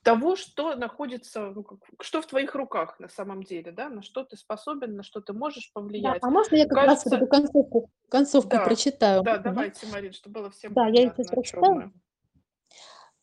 того, 0.03 0.35
что 0.35 0.75
находится, 0.75 1.51
ну, 1.53 1.63
как, 1.63 1.79
что 2.01 2.21
в 2.21 2.27
твоих 2.27 2.55
руках 2.55 2.99
на 2.99 3.09
самом 3.09 3.43
деле, 3.43 3.71
да, 3.71 3.89
на 3.89 4.01
что 4.01 4.23
ты 4.23 4.37
способен, 4.37 4.95
на 4.95 5.03
что 5.03 5.21
ты 5.21 5.33
можешь 5.33 5.71
Да, 5.73 5.81
повлиять. 5.81 6.23
а 6.23 6.29
можно 6.29 6.55
я 6.55 6.65
как 6.65 6.77
раз 6.77 6.99
Кажется, 6.99 7.15
эту 7.15 7.27
концовку, 7.27 7.89
концовку 8.09 8.49
да, 8.49 8.65
прочитаю? 8.65 9.23
да, 9.23 9.33
Мгм. 9.37 9.43
давайте, 9.43 9.87
Марин, 9.87 10.13
чтобы 10.13 10.41
было 10.41 10.51
всем 10.51 10.73
Да, 10.73 10.87
я 10.87 11.01
ее 11.01 11.09
сейчас 11.09 11.27
понятно, 11.27 11.41
о 11.41 11.43
чем 11.43 11.61
прочитаю. 11.63 11.93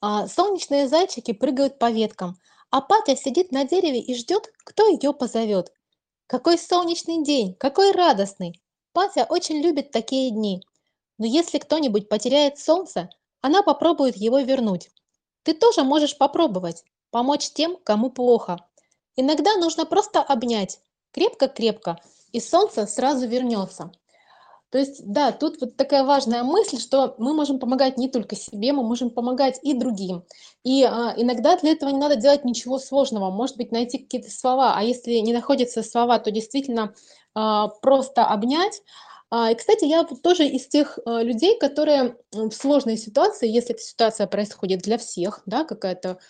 А, 0.01 0.27
солнечные 0.29 0.89
зайчики 0.89 1.33
прыгают 1.33 1.79
по 1.79 1.91
веткам, 1.91 2.37
а 2.71 2.81
Патя 2.83 3.17
сидит 3.17 3.53
на 3.53 3.65
дереве 3.65 4.01
и 4.01 4.15
ждет, 4.15 4.53
кто 4.59 4.87
ее 4.89 5.15
позовет. 5.15 5.73
Какой 6.27 6.59
солнечный 6.59 7.23
день, 7.25 7.55
какой 7.55 7.93
радостный! 7.93 8.61
Патя 8.93 9.27
очень 9.29 9.63
любит 9.63 9.91
такие 9.91 10.31
дни. 10.31 10.63
Но 11.19 11.27
если 11.27 11.59
кто-нибудь 11.59 12.09
потеряет 12.09 12.59
солнце, 12.59 13.09
она 13.41 13.63
попробует 13.63 14.17
его 14.17 14.41
вернуть. 14.41 14.91
Ты 15.45 15.55
тоже 15.55 15.85
можешь 15.85 16.19
попробовать, 16.19 16.85
помочь 17.11 17.51
тем, 17.51 17.77
кому 17.85 18.11
плохо. 18.11 18.59
Иногда 19.17 19.57
нужно 19.57 19.87
просто 19.87 20.21
обнять, 20.21 20.81
крепко-крепко, 21.13 22.01
и 22.33 22.41
солнце 22.41 22.87
сразу 22.87 23.29
вернется. 23.29 23.93
То 24.71 24.79
есть, 24.79 25.07
да, 25.07 25.31
тут 25.31 25.61
вот 25.61 25.77
такая 25.77 26.03
важная 26.03 26.43
мысль, 26.43 26.81
что 26.81 27.15
мы 27.19 27.33
можем 27.33 27.61
помогать 27.61 27.97
не 27.97 28.09
только 28.09 28.35
себе, 28.35 28.73
мы 28.73 28.83
можем 28.83 29.11
помогать 29.11 29.61
и 29.63 29.73
другим. 29.73 30.25
И 30.65 30.83
а, 30.83 31.15
иногда 31.17 31.57
для 31.57 31.71
этого 31.71 31.91
не 31.91 31.99
надо 31.99 32.17
делать 32.17 32.45
ничего 32.45 32.81
сложного, 32.81 33.31
может 33.31 33.57
быть, 33.57 33.71
найти 33.71 33.99
какие-то 33.99 34.33
слова, 34.33 34.75
а 34.77 34.83
если 34.83 35.13
не 35.19 35.33
находятся 35.33 35.85
слова, 35.85 36.19
то 36.19 36.33
действительно 36.33 36.93
а, 37.37 37.69
просто 37.69 38.27
обнять. 38.27 38.83
А, 39.37 39.51
и, 39.51 39.57
кстати, 39.57 39.85
я 39.85 40.05
тоже 40.05 40.47
из 40.47 40.69
тех 40.69 40.97
а, 41.05 41.21
людей, 41.21 41.59
которые 41.59 42.17
в 42.31 42.53
сложной 42.53 42.97
ситуации, 42.97 43.49
если 43.49 43.75
эта 43.75 43.83
ситуация 43.83 44.29
происходит 44.29 44.83
для 44.83 44.97
всех, 44.97 45.43
да, 45.45 45.65
какая-то 45.65 46.21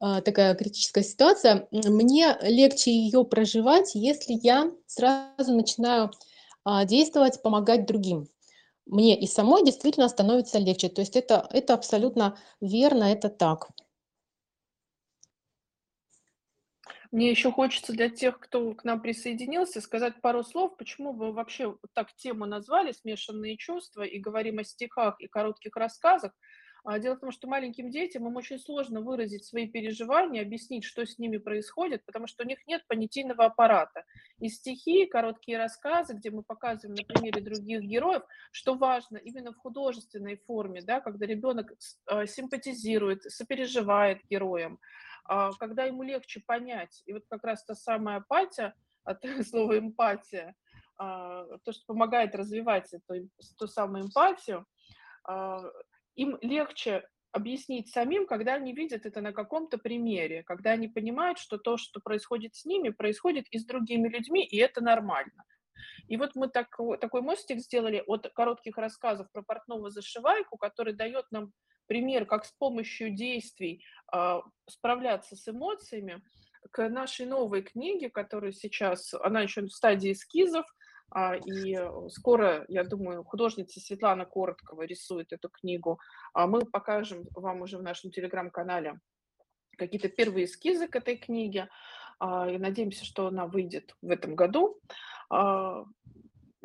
а, 0.00 0.22
такая 0.22 0.54
критическая 0.54 1.02
ситуация, 1.02 1.68
мне 1.70 2.34
легче 2.40 2.92
ее 2.92 3.26
проживать, 3.26 3.94
если 3.94 4.38
я 4.42 4.72
сразу 4.86 5.54
начинаю 5.54 6.10
а, 6.64 6.86
действовать, 6.86 7.42
помогать 7.42 7.84
другим. 7.84 8.26
Мне 8.86 9.20
и 9.20 9.26
самой 9.26 9.62
действительно 9.62 10.08
становится 10.08 10.58
легче. 10.58 10.88
То 10.88 11.02
есть 11.02 11.14
это, 11.14 11.46
это 11.50 11.74
абсолютно 11.74 12.38
верно, 12.62 13.04
это 13.04 13.28
так. 13.28 13.68
Мне 17.12 17.30
еще 17.30 17.52
хочется 17.52 17.92
для 17.92 18.08
тех, 18.08 18.38
кто 18.38 18.74
к 18.74 18.84
нам 18.84 19.00
присоединился, 19.00 19.80
сказать 19.80 20.20
пару 20.20 20.42
слов, 20.42 20.76
почему 20.76 21.12
вы 21.12 21.32
вообще 21.32 21.76
так 21.94 22.12
тему 22.14 22.46
назвали 22.46 22.92
«Смешанные 22.92 23.56
чувства» 23.56 24.02
и 24.02 24.18
говорим 24.18 24.58
о 24.58 24.64
стихах 24.64 25.20
и 25.20 25.28
коротких 25.28 25.76
рассказах. 25.76 26.32
А, 26.84 27.00
Дело 27.00 27.16
в 27.16 27.20
том, 27.20 27.32
что 27.32 27.48
маленьким 27.48 27.90
детям 27.90 28.28
им 28.28 28.36
очень 28.36 28.60
сложно 28.60 29.00
выразить 29.00 29.44
свои 29.44 29.66
переживания, 29.66 30.42
объяснить, 30.42 30.84
что 30.84 31.04
с 31.04 31.18
ними 31.18 31.38
происходит, 31.38 32.04
потому 32.06 32.28
что 32.28 32.44
у 32.44 32.46
них 32.46 32.64
нет 32.68 32.86
понятийного 32.86 33.46
аппарата. 33.46 34.04
И 34.38 34.48
стихи, 34.48 35.06
короткие 35.06 35.58
рассказы, 35.58 36.14
где 36.14 36.30
мы 36.30 36.44
показываем 36.44 36.94
на 36.94 37.02
примере 37.02 37.40
других 37.40 37.80
героев, 37.80 38.22
что 38.52 38.74
важно 38.74 39.16
именно 39.16 39.52
в 39.52 39.56
художественной 39.56 40.36
форме, 40.46 40.80
да, 40.80 41.00
когда 41.00 41.26
ребенок 41.26 41.72
э, 41.72 42.26
симпатизирует, 42.26 43.24
сопереживает 43.24 44.20
героям, 44.30 44.74
а, 44.74 45.15
когда 45.58 45.84
ему 45.84 46.02
легче 46.02 46.42
понять. 46.46 47.02
И 47.06 47.12
вот 47.12 47.24
как 47.28 47.44
раз 47.44 47.64
та 47.64 47.74
самая 47.74 48.18
апатия, 48.18 48.74
от 49.06 49.22
слова 49.48 49.78
эмпатия, 49.78 50.54
а, 50.98 51.44
то, 51.64 51.72
что 51.72 51.84
помогает 51.86 52.34
развивать 52.34 52.92
эту, 52.92 53.28
ту 53.58 53.66
самую 53.66 54.04
эмпатию, 54.04 54.66
а, 55.24 55.62
им 56.14 56.38
легче 56.40 57.08
объяснить 57.32 57.90
самим, 57.90 58.26
когда 58.26 58.54
они 58.54 58.72
видят 58.72 59.04
это 59.04 59.20
на 59.20 59.32
каком-то 59.32 59.76
примере, 59.78 60.42
когда 60.42 60.70
они 60.70 60.88
понимают, 60.88 61.38
что 61.38 61.58
то, 61.58 61.76
что 61.76 62.00
происходит 62.00 62.54
с 62.54 62.64
ними, 62.64 62.88
происходит 62.88 63.46
и 63.50 63.58
с 63.58 63.66
другими 63.66 64.08
людьми, 64.08 64.44
и 64.44 64.56
это 64.56 64.82
нормально. 64.82 65.44
И 66.08 66.16
вот 66.16 66.34
мы 66.34 66.48
так, 66.48 66.74
такой 67.00 67.20
мостик 67.20 67.58
сделали 67.58 68.02
от 68.06 68.32
коротких 68.32 68.78
рассказов 68.78 69.30
про 69.32 69.42
портного 69.42 69.90
зашивайку, 69.90 70.56
который 70.56 70.94
дает 70.94 71.26
нам 71.30 71.52
пример, 71.86 72.26
как 72.26 72.44
с 72.44 72.52
помощью 72.52 73.10
действий 73.10 73.84
а, 74.12 74.42
справляться 74.68 75.36
с 75.36 75.48
эмоциями, 75.48 76.22
к 76.70 76.88
нашей 76.88 77.26
новой 77.26 77.62
книге, 77.62 78.10
которая 78.10 78.52
сейчас, 78.52 79.14
она 79.14 79.40
еще 79.42 79.62
в 79.62 79.70
стадии 79.70 80.12
эскизов, 80.12 80.66
а, 81.10 81.36
и 81.36 81.76
э, 81.76 82.08
скоро, 82.10 82.64
я 82.68 82.82
думаю, 82.82 83.22
художница 83.22 83.78
Светлана 83.78 84.24
Короткова 84.24 84.82
рисует 84.82 85.32
эту 85.32 85.48
книгу. 85.48 86.00
А 86.34 86.48
мы 86.48 86.60
покажем 86.66 87.24
вам 87.34 87.62
уже 87.62 87.78
в 87.78 87.82
нашем 87.82 88.10
телеграм-канале 88.10 88.98
какие-то 89.78 90.08
первые 90.08 90.46
эскизы 90.46 90.88
к 90.88 90.96
этой 90.96 91.16
книге. 91.16 91.68
И 92.20 92.58
надеемся, 92.58 93.04
что 93.04 93.26
она 93.26 93.46
выйдет 93.46 93.94
в 94.00 94.10
этом 94.10 94.34
году. 94.34 94.80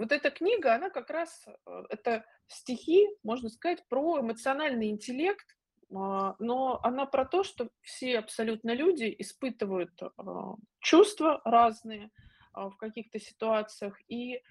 Вот 0.02 0.12
эта 0.12 0.32
книга, 0.32 0.74
она 0.74 0.90
как 0.90 1.12
раз, 1.12 1.46
э, 1.48 1.84
это 1.90 2.26
стихи, 2.48 3.08
можно 3.22 3.50
сказать, 3.50 3.88
про 3.88 4.20
эмоциональный 4.20 4.90
интеллект, 4.90 5.46
а, 5.94 6.36
но 6.40 6.80
она 6.82 7.06
про 7.06 7.24
то, 7.24 7.44
что 7.44 7.70
все 7.82 8.18
абсолютно 8.18 8.74
люди 8.74 9.16
испытывают 9.20 9.92
а, 10.02 10.56
чувства 10.80 11.40
разные, 11.46 12.10
а, 12.52 12.72
в 12.72 12.78
каких-то 12.78 13.20
ситуациях. 13.20 13.96
И 14.08 14.42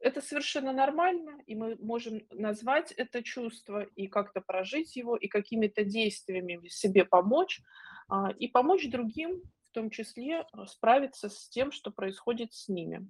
это 0.00 0.20
совершенно 0.20 0.74
нормально, 0.74 1.40
и 1.46 1.54
мы 1.54 1.76
можем 1.76 2.20
назвать 2.30 2.92
это 2.92 3.22
чувство 3.22 3.84
и 3.96 4.08
как-то 4.08 4.42
прожить 4.42 4.96
его, 4.96 5.16
и 5.16 5.28
какими-то 5.28 5.84
действиями 5.84 6.68
себе 6.68 7.06
помочь, 7.06 7.62
и 8.38 8.48
помочь 8.48 8.86
другим, 8.90 9.40
в 9.62 9.70
том 9.72 9.88
числе, 9.88 10.44
справиться 10.66 11.30
с 11.30 11.48
тем, 11.48 11.72
что 11.72 11.90
происходит 11.90 12.52
с 12.52 12.68
ними. 12.68 13.08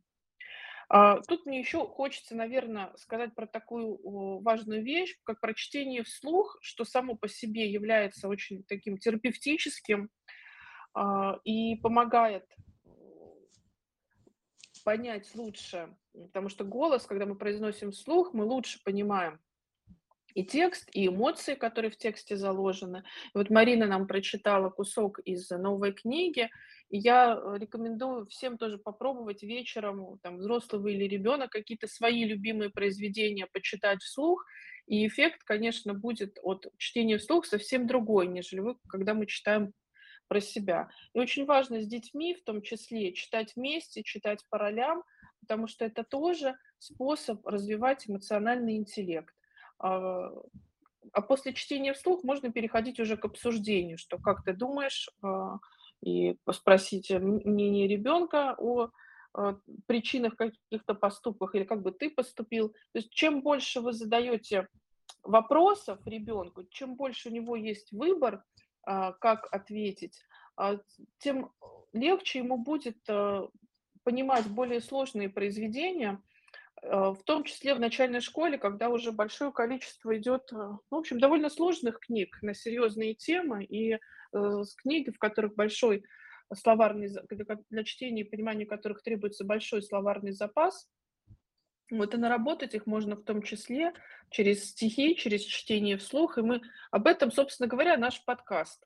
А, 0.89 1.21
Тут 1.23 1.47
мне 1.47 1.59
еще 1.59 1.87
хочется, 1.87 2.35
наверное, 2.35 2.93
сказать 2.97 3.35
про 3.35 3.47
такую 3.47 3.99
важную 4.43 4.83
вещь, 4.83 5.17
как 5.25 5.41
про 5.41 5.55
чтение 5.55 6.03
вслух, 6.03 6.59
что 6.61 6.85
само 6.85 7.17
по 7.17 7.29
себе 7.29 7.71
является 7.71 8.29
очень 8.29 8.65
таким 8.65 8.99
терапевтическим 8.99 10.11
а, 10.95 11.39
и 11.45 11.77
помогает 11.77 12.45
понять 14.85 15.35
лучше, 15.35 15.97
потому 16.13 16.49
что 16.51 16.65
голос, 16.65 17.07
когда 17.07 17.25
мы 17.25 17.37
произносим 17.37 17.91
вслух, 17.91 18.35
мы 18.35 18.45
лучше 18.45 18.81
понимаем 18.85 19.41
и 20.35 20.45
текст, 20.45 20.89
и 20.93 21.07
эмоции, 21.07 21.55
которые 21.55 21.91
в 21.91 21.97
тексте 21.97 22.37
заложены. 22.37 23.05
Вот 23.35 23.51
Марина 23.51 23.87
нам 23.87 24.07
прочитала 24.07 24.69
кусок 24.69 25.21
из 25.21 25.49
новой 25.51 25.93
книги, 25.93 26.51
я 26.99 27.35
э, 27.37 27.59
рекомендую 27.59 28.27
всем 28.27 28.59
тоже 28.59 28.79
попробовать 28.79 29.43
вечером, 29.43 30.19
там, 30.23 30.37
взрослый 30.39 30.81
вы 30.81 30.95
или 30.95 31.05
ребенок, 31.05 31.51
какие-то 31.51 31.87
свои 31.87 32.25
любимые 32.25 32.71
произведения 32.71 33.47
почитать 33.47 34.03
вслух, 34.03 34.45
и 34.87 35.07
эффект, 35.07 35.43
конечно, 35.45 35.95
будет 35.95 36.39
от 36.43 36.67
чтения 36.79 37.19
вслух 37.19 37.47
совсем 37.47 37.87
другой, 37.87 38.29
нежели 38.29 38.61
вы, 38.61 38.77
когда 38.89 39.15
мы 39.15 39.27
читаем 39.27 39.73
про 40.29 40.41
себя. 40.41 40.89
И 41.15 41.19
очень 41.19 41.47
важно 41.47 41.81
с 41.81 41.87
детьми, 41.87 42.35
в 42.35 42.45
том 42.45 42.63
числе, 42.63 43.13
читать 43.13 43.55
вместе, 43.57 44.03
читать 44.03 44.45
по 44.49 44.59
ролям, 44.59 45.03
потому 45.41 45.67
что 45.67 45.85
это 45.85 46.05
тоже 46.05 46.57
способ 46.79 47.47
развивать 47.47 48.09
эмоциональный 48.09 48.77
интеллект. 48.77 49.35
А 49.79 50.31
а 51.13 51.23
после 51.23 51.53
чтения 51.53 51.93
вслух 51.93 52.25
можно 52.25 52.51
переходить 52.51 53.01
уже 53.01 53.17
к 53.17 53.25
обсуждению, 53.25 53.99
что 53.99 54.19
как 54.19 54.45
ты 54.45 54.53
думаешь, 54.53 55.09
а, 55.23 55.59
и 56.05 56.37
спросить 56.53 57.11
м- 57.11 57.41
мнение 57.45 57.89
ребенка 57.89 58.55
о 58.59 58.91
а, 59.33 59.57
причинах 59.87 60.37
каких-то 60.37 60.95
поступках 60.95 61.55
или 61.55 61.65
как 61.65 61.83
бы 61.83 61.93
ты 61.93 62.11
поступил. 62.11 62.69
То 62.93 62.99
есть 62.99 63.11
чем 63.11 63.41
больше 63.41 63.81
вы 63.81 63.93
задаете 63.93 64.69
вопросов 65.23 65.99
ребенку, 66.07 66.65
чем 66.71 66.95
больше 66.97 67.31
у 67.31 67.33
него 67.33 67.57
есть 67.57 67.91
выбор, 67.93 68.45
а, 68.83 69.13
как 69.13 69.49
ответить, 69.51 70.21
а, 70.57 70.79
тем 71.19 71.51
легче 71.93 72.41
ему 72.41 72.59
будет 72.59 72.99
а, 73.09 73.49
понимать 74.03 74.47
более 74.47 74.81
сложные 74.81 75.31
произведения, 75.31 76.23
в 76.91 77.23
том 77.25 77.45
числе 77.45 77.75
в 77.75 77.81
начальной 77.81 78.21
школе, 78.21 78.59
когда 78.59 78.91
уже 78.91 79.11
большое 79.11 79.53
количество 79.53 80.17
идет, 80.17 80.51
ну, 80.53 80.81
в 80.91 80.95
общем, 80.95 81.19
довольно 81.19 81.49
сложных 81.49 81.99
книг 81.99 82.39
на 82.43 82.55
серьезные 82.55 83.15
темы, 83.15 83.65
и 83.65 83.95
э, 83.95 83.99
книги, 84.77 85.11
в 85.11 85.19
которых 85.19 85.55
большой 85.55 86.05
словарный, 86.55 87.09
для 87.71 87.85
чтения 87.85 88.23
и 88.23 88.29
понимания 88.29 88.67
которых 88.67 89.03
требуется 89.03 89.45
большой 89.45 89.83
словарный 89.83 90.33
запас, 90.33 90.89
вот 91.91 92.15
и 92.15 92.17
наработать 92.17 92.75
их 92.75 92.87
можно 92.87 93.17
в 93.17 93.23
том 93.23 93.43
числе 93.43 93.93
через 94.31 94.71
стихи, 94.71 95.17
через 95.17 95.43
чтение 95.43 95.97
вслух, 95.97 96.39
и 96.39 96.43
мы 96.43 96.63
об 96.91 97.07
этом, 97.07 97.31
собственно 97.31 97.69
говоря, 97.69 97.97
наш 97.97 98.25
подкаст. 98.25 98.85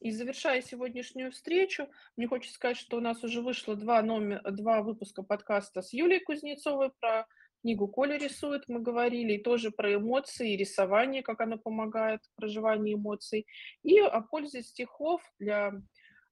И 0.00 0.12
завершая 0.12 0.62
сегодняшнюю 0.62 1.30
встречу, 1.30 1.86
мне 2.16 2.26
хочется 2.26 2.54
сказать, 2.54 2.78
что 2.78 2.96
у 2.96 3.00
нас 3.00 3.22
уже 3.22 3.42
вышло 3.42 3.76
два, 3.76 4.00
номер, 4.00 4.40
два 4.50 4.80
выпуска 4.80 5.22
подкаста 5.22 5.82
с 5.82 5.92
Юлией 5.92 6.24
Кузнецовой 6.24 6.90
про 7.00 7.26
книгу 7.60 7.86
«Коля 7.86 8.16
рисует», 8.16 8.66
мы 8.66 8.80
говорили, 8.80 9.34
и 9.34 9.42
тоже 9.42 9.70
про 9.70 9.94
эмоции, 9.94 10.54
и 10.54 10.56
рисование, 10.56 11.22
как 11.22 11.42
оно 11.42 11.58
помогает 11.58 12.24
в 12.24 12.34
проживании 12.36 12.94
эмоций, 12.94 13.46
и 13.82 13.98
о 13.98 14.22
пользе 14.22 14.62
стихов 14.62 15.20
для 15.38 15.74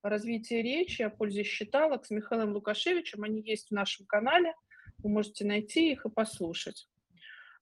развития 0.02 0.62
речи, 0.62 1.02
о 1.02 1.10
пользе 1.10 1.42
считалок 1.42 2.06
с 2.06 2.10
Михаилом 2.10 2.54
Лукашевичем. 2.54 3.22
Они 3.22 3.42
есть 3.42 3.68
в 3.68 3.74
нашем 3.74 4.06
канале, 4.06 4.54
вы 4.96 5.10
можете 5.10 5.44
найти 5.44 5.92
их 5.92 6.06
и 6.06 6.10
послушать. 6.10 6.88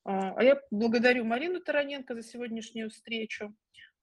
А, 0.04 0.34
а 0.36 0.44
я 0.44 0.60
благодарю 0.70 1.24
Марину 1.24 1.60
Тараненко 1.60 2.14
за 2.14 2.22
сегодняшнюю 2.22 2.90
встречу. 2.90 3.52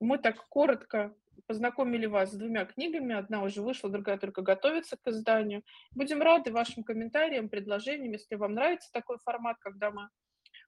Мы 0.02 0.18
так 0.18 0.36
коротко 0.50 1.16
познакомили 1.48 2.06
вас 2.06 2.32
с 2.32 2.36
двумя 2.36 2.66
книгами. 2.66 3.16
Одна 3.16 3.44
уже 3.44 3.62
вышла, 3.62 3.90
другая 3.90 4.18
только 4.18 4.42
готовится 4.42 4.98
к 4.98 5.08
изданию. 5.08 5.64
Будем 5.92 6.22
рады 6.22 6.52
вашим 6.52 6.84
комментариям, 6.84 7.50
предложениям. 7.50 8.14
Если 8.14 8.36
вам 8.36 8.54
нравится 8.54 8.90
такой 8.92 9.18
формат, 9.20 9.58
когда 9.60 9.92
мы 9.92 10.10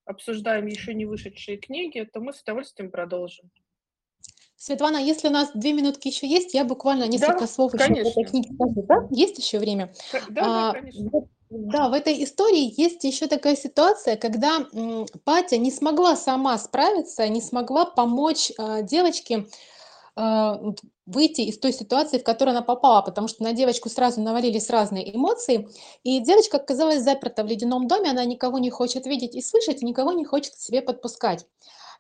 обсуждаем 0.06 0.68
еще 0.68 0.94
не 0.94 1.06
вышедшие 1.06 1.58
книги, 1.58 2.08
то 2.12 2.20
мы 2.20 2.34
с 2.34 2.42
удовольствием 2.42 2.92
продолжим. 2.92 3.52
Светлана, 4.58 4.98
если 4.98 5.28
у 5.28 5.32
нас 5.32 5.52
две 5.54 5.74
минутки 5.74 6.08
еще 6.08 6.28
есть, 6.28 6.54
я 6.54 6.64
буквально 6.64 7.08
несколько 7.08 7.42
да, 7.42 7.48
слов 7.48 7.74
еще 7.74 7.86
конечно. 7.86 8.12
по 8.12 8.20
этой 8.20 8.30
книге 8.30 8.50
скажу. 8.56 8.86
Да? 8.88 9.08
Есть 9.12 9.38
еще 9.38 9.60
время? 9.60 9.94
Да, 10.30 10.70
а, 10.70 10.74
да, 10.74 10.80
конечно. 10.80 11.28
Да, 11.50 11.90
в 11.90 11.94
этой 11.94 12.24
истории 12.24 12.74
есть 12.82 13.04
еще 13.04 13.28
такая 13.28 13.56
ситуация, 13.56 14.16
когда 14.16 14.66
Патя 15.24 15.58
не 15.58 15.72
смогла 15.72 16.16
сама 16.16 16.58
справиться, 16.58 17.28
не 17.28 17.42
смогла 17.42 17.86
помочь 17.86 18.52
э, 18.58 18.82
девочке 18.84 19.46
выйти 20.16 21.42
из 21.42 21.60
той 21.60 21.74
ситуации, 21.74 22.20
в 22.20 22.24
которую 22.24 22.54
она 22.56 22.62
попала, 22.62 23.02
потому 23.02 23.28
что 23.28 23.44
на 23.44 23.54
девочку 23.54 23.90
сразу 23.90 24.22
навалились 24.22 24.70
разные 24.70 25.16
эмоции, 25.16 25.68
и 26.04 26.20
девочка 26.20 26.58
оказалась 26.58 27.04
заперта 27.04 27.44
в 27.44 27.48
ледяном 27.48 27.88
доме, 27.88 28.12
она 28.12 28.24
никого 28.26 28.60
не 28.60 28.70
хочет 28.70 29.06
видеть 29.06 29.36
и 29.36 29.42
слышать, 29.42 29.82
никого 29.82 30.14
не 30.14 30.26
хочет 30.26 30.54
к 30.54 30.60
себе 30.60 30.82
подпускать. 30.82 31.46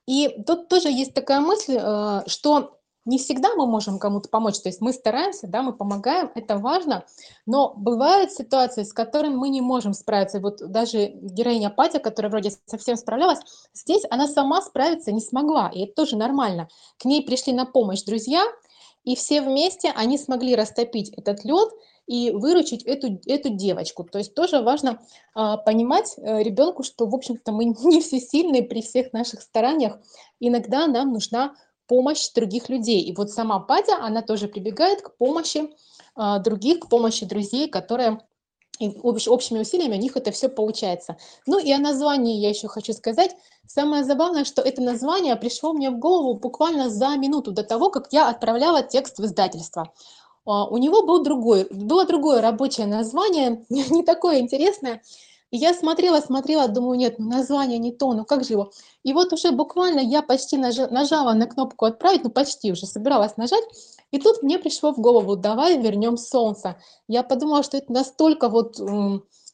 И 0.07 0.29
тут 0.45 0.69
тоже 0.69 0.89
есть 0.89 1.13
такая 1.13 1.39
мысль, 1.39 1.77
э, 1.79 2.21
что 2.27 2.77
не 3.05 3.19
всегда 3.19 3.55
мы 3.55 3.67
можем 3.67 3.99
кому-то 3.99 4.29
помочь, 4.29 4.59
то 4.59 4.69
есть 4.69 4.81
мы 4.81 4.91
стараемся, 4.91 5.47
да, 5.47 5.61
мы 5.61 5.73
помогаем, 5.73 6.31
это 6.35 6.57
важно, 6.57 7.05
но 7.45 7.73
бывают 7.77 8.31
ситуации, 8.31 8.83
с 8.83 8.93
которыми 8.93 9.35
мы 9.35 9.49
не 9.49 9.61
можем 9.61 9.93
справиться. 9.93 10.39
Вот 10.39 10.57
даже 10.57 11.07
героиня 11.07 11.69
Патя, 11.69 11.99
которая 11.99 12.31
вроде 12.31 12.51
совсем 12.65 12.97
справлялась, 12.97 13.39
здесь 13.73 14.03
она 14.09 14.27
сама 14.27 14.61
справиться 14.61 15.11
не 15.11 15.21
смогла, 15.21 15.69
и 15.73 15.83
это 15.83 15.93
тоже 15.93 16.17
нормально. 16.17 16.67
К 16.97 17.05
ней 17.05 17.23
пришли 17.23 17.53
на 17.53 17.65
помощь 17.65 18.03
друзья, 18.03 18.43
и 19.03 19.15
все 19.15 19.41
вместе 19.41 19.91
они 19.95 20.17
смогли 20.17 20.55
растопить 20.55 21.09
этот 21.09 21.45
лед 21.45 21.69
и 22.07 22.31
выручить 22.31 22.83
эту, 22.83 23.19
эту 23.25 23.49
девочку. 23.49 24.03
То 24.03 24.17
есть 24.17 24.33
тоже 24.33 24.61
важно 24.61 24.99
а, 25.33 25.57
понимать 25.57 26.15
а, 26.17 26.41
ребенку, 26.41 26.83
что, 26.83 27.05
в 27.05 27.15
общем-то, 27.15 27.51
мы 27.51 27.65
не 27.83 28.01
все 28.01 28.19
сильные 28.19 28.63
при 28.63 28.81
всех 28.81 29.13
наших 29.13 29.41
стараниях. 29.41 29.99
Иногда 30.39 30.87
нам 30.87 31.13
нужна 31.13 31.55
помощь 31.87 32.29
других 32.33 32.69
людей. 32.69 33.01
И 33.01 33.13
вот 33.15 33.31
сама 33.31 33.59
Патя, 33.59 33.97
она 34.01 34.21
тоже 34.21 34.47
прибегает 34.47 35.01
к 35.01 35.15
помощи 35.17 35.69
а, 36.15 36.39
других, 36.39 36.79
к 36.81 36.89
помощи 36.89 37.25
друзей, 37.25 37.69
которые 37.69 38.19
и 38.79 38.89
общ, 39.03 39.27
общими 39.27 39.59
усилиями 39.59 39.95
у 39.95 39.99
них 39.99 40.17
это 40.17 40.31
все 40.31 40.49
получается. 40.49 41.17
Ну 41.45 41.59
и 41.59 41.71
о 41.71 41.77
названии 41.77 42.39
я 42.39 42.49
еще 42.49 42.67
хочу 42.67 42.93
сказать. 42.93 43.35
Самое 43.67 44.03
забавное, 44.03 44.43
что 44.43 44.61
это 44.61 44.81
название 44.81 45.35
пришло 45.35 45.73
мне 45.73 45.89
в 45.89 45.97
голову 45.97 46.35
буквально 46.35 46.89
за 46.89 47.15
минуту 47.15 47.51
до 47.51 47.63
того, 47.63 47.89
как 47.89 48.11
я 48.11 48.29
отправляла 48.29 48.83
текст 48.83 49.17
в 49.19 49.25
издательство. 49.25 49.93
А, 50.45 50.65
у 50.65 50.77
него 50.77 51.05
был 51.05 51.23
другой, 51.23 51.67
было 51.71 52.05
другое 52.05 52.41
рабочее 52.41 52.87
название, 52.87 53.65
не 53.69 54.03
такое 54.03 54.39
интересное. 54.39 55.01
И 55.55 55.57
я 55.57 55.73
смотрела, 55.73 56.19
смотрела, 56.19 56.67
думаю, 56.67 56.97
нет, 56.97 57.17
ну 57.17 57.29
название 57.29 57.77
не 57.77 57.93
то, 57.93 58.11
ну 58.11 58.25
как 58.25 58.43
же 58.43 58.51
его? 58.51 58.73
И 59.03 59.13
вот 59.13 59.31
уже 59.31 59.51
буквально 59.51 60.01
я 60.01 60.21
почти 60.21 60.57
нажала 60.57 61.31
на 61.31 61.47
кнопку 61.47 61.85
«Отправить», 61.85 62.25
ну 62.25 62.29
почти 62.29 62.73
уже 62.73 62.85
собиралась 62.85 63.37
нажать, 63.37 63.63
и 64.11 64.19
тут 64.19 64.43
мне 64.43 64.59
пришло 64.59 64.91
в 64.91 64.99
голову 64.99 65.37
«Давай 65.37 65.77
вернем 65.77 66.17
солнце». 66.17 66.75
Я 67.07 67.23
подумала, 67.23 67.63
что 67.63 67.77
это 67.77 67.93
настолько 67.93 68.49
вот 68.49 68.81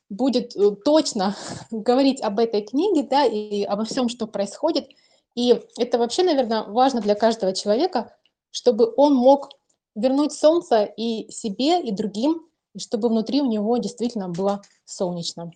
будет 0.10 0.56
э, 0.56 0.72
точно 0.84 1.36
говорить 1.70 2.20
об 2.22 2.40
этой 2.40 2.64
книге, 2.64 3.04
да, 3.04 3.24
и 3.24 3.62
обо 3.62 3.86
всем, 3.86 4.10
что 4.10 4.26
происходит. 4.26 4.88
И 5.36 5.62
это 5.78 6.00
вообще, 6.00 6.24
наверное, 6.24 6.64
важно 6.64 7.02
для 7.02 7.14
каждого 7.14 7.54
человека, 7.54 8.12
чтобы 8.50 8.92
он 8.98 9.14
мог 9.14 9.50
вернуть 9.94 10.34
солнце 10.34 10.84
и 10.84 11.32
себе, 11.32 11.80
и 11.80 11.92
другим, 11.92 12.42
и 12.74 12.80
чтобы 12.80 13.10
внутри 13.10 13.40
у 13.40 13.46
него 13.46 13.78
действительно 13.78 14.30
было 14.30 14.64
солнечно. 14.84 15.52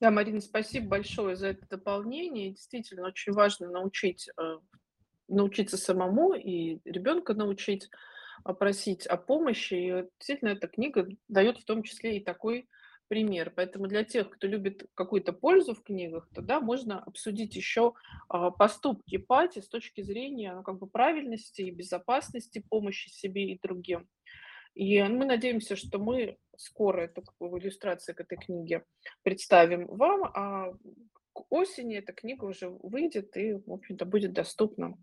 Да, 0.00 0.10
Марина, 0.10 0.40
спасибо 0.40 0.88
большое 0.88 1.36
за 1.36 1.48
это 1.48 1.66
дополнение. 1.68 2.50
Действительно, 2.50 3.06
очень 3.06 3.32
важно 3.32 3.70
научить, 3.70 4.28
э, 4.36 4.58
научиться 5.28 5.76
самому 5.76 6.34
и 6.34 6.80
ребенка 6.84 7.34
научить 7.34 7.88
просить 8.58 9.06
о 9.06 9.16
помощи. 9.16 9.74
И 9.74 10.08
действительно, 10.18 10.50
эта 10.50 10.68
книга 10.68 11.08
дает 11.28 11.58
в 11.58 11.64
том 11.64 11.82
числе 11.82 12.18
и 12.18 12.24
такой 12.24 12.68
пример. 13.08 13.52
Поэтому 13.54 13.86
для 13.86 14.04
тех, 14.04 14.30
кто 14.30 14.46
любит 14.46 14.86
какую-то 14.94 15.32
пользу 15.32 15.74
в 15.74 15.82
книгах, 15.82 16.28
то 16.34 16.42
да, 16.42 16.60
можно 16.60 17.00
обсудить 17.00 17.54
еще 17.54 17.94
а, 18.28 18.50
поступки 18.50 19.18
Пати 19.18 19.60
с 19.60 19.68
точки 19.68 20.02
зрения 20.02 20.54
ну, 20.54 20.62
как 20.62 20.78
бы 20.78 20.86
правильности 20.86 21.62
и 21.62 21.70
безопасности 21.70 22.64
помощи 22.68 23.08
себе 23.08 23.52
и 23.52 23.58
другим. 23.60 24.08
И 24.74 25.02
мы 25.02 25.24
надеемся, 25.24 25.76
что 25.76 25.98
мы 25.98 26.36
скоро 26.56 27.02
эту 27.02 27.22
иллюстрацию 27.40 28.14
к 28.14 28.20
этой 28.20 28.38
книге 28.38 28.84
представим 29.22 29.86
вам, 29.86 30.24
а 30.34 30.72
к 31.32 31.52
осени 31.52 31.96
эта 31.96 32.12
книга 32.12 32.44
уже 32.44 32.68
выйдет 32.68 33.36
и, 33.36 33.54
в 33.54 33.72
общем-то, 33.72 34.04
будет 34.04 34.32
доступна 34.32 34.96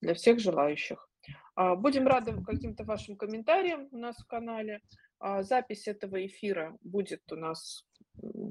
для 0.00 0.14
всех 0.14 0.38
желающих. 0.38 1.08
А, 1.54 1.74
будем 1.74 2.06
рады 2.06 2.34
каким-то 2.44 2.84
вашим 2.84 3.16
комментариям 3.16 3.88
у 3.90 3.98
нас 3.98 4.16
в 4.18 4.26
канале. 4.26 4.80
А, 5.18 5.42
запись 5.42 5.86
этого 5.88 6.24
эфира 6.26 6.76
будет 6.82 7.22
у 7.32 7.36
нас, 7.36 7.86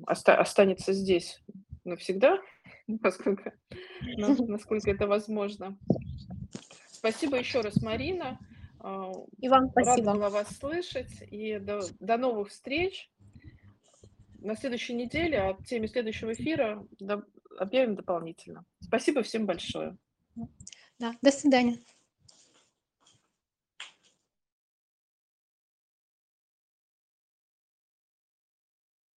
останется 0.05 0.93
здесь 0.93 1.41
навсегда, 1.83 2.39
насколько, 2.87 3.53
насколько 4.17 4.91
это 4.91 5.07
возможно. 5.07 5.77
Спасибо 6.91 7.37
еще 7.37 7.61
раз, 7.61 7.81
Марина. 7.81 8.39
А, 8.83 9.11
и 9.39 9.49
вам 9.49 9.69
спасибо. 9.69 10.07
Рада 10.07 10.19
была 10.19 10.29
вас 10.29 10.57
слышать. 10.57 11.11
И 11.31 11.57
до, 11.57 11.81
до 11.99 12.17
новых 12.17 12.49
встреч. 12.49 13.09
На 14.39 14.55
следующей 14.57 14.93
неделе 14.93 15.39
о 15.39 15.53
теме 15.63 15.87
следующего 15.87 16.33
эфира 16.33 16.85
объявим 17.57 17.95
дополнительно. 17.95 18.65
Спасибо 18.81 19.23
всем 19.23 19.45
большое. 19.45 19.97
Да, 20.99 21.13
до 21.21 21.31
свидания. 21.31 21.79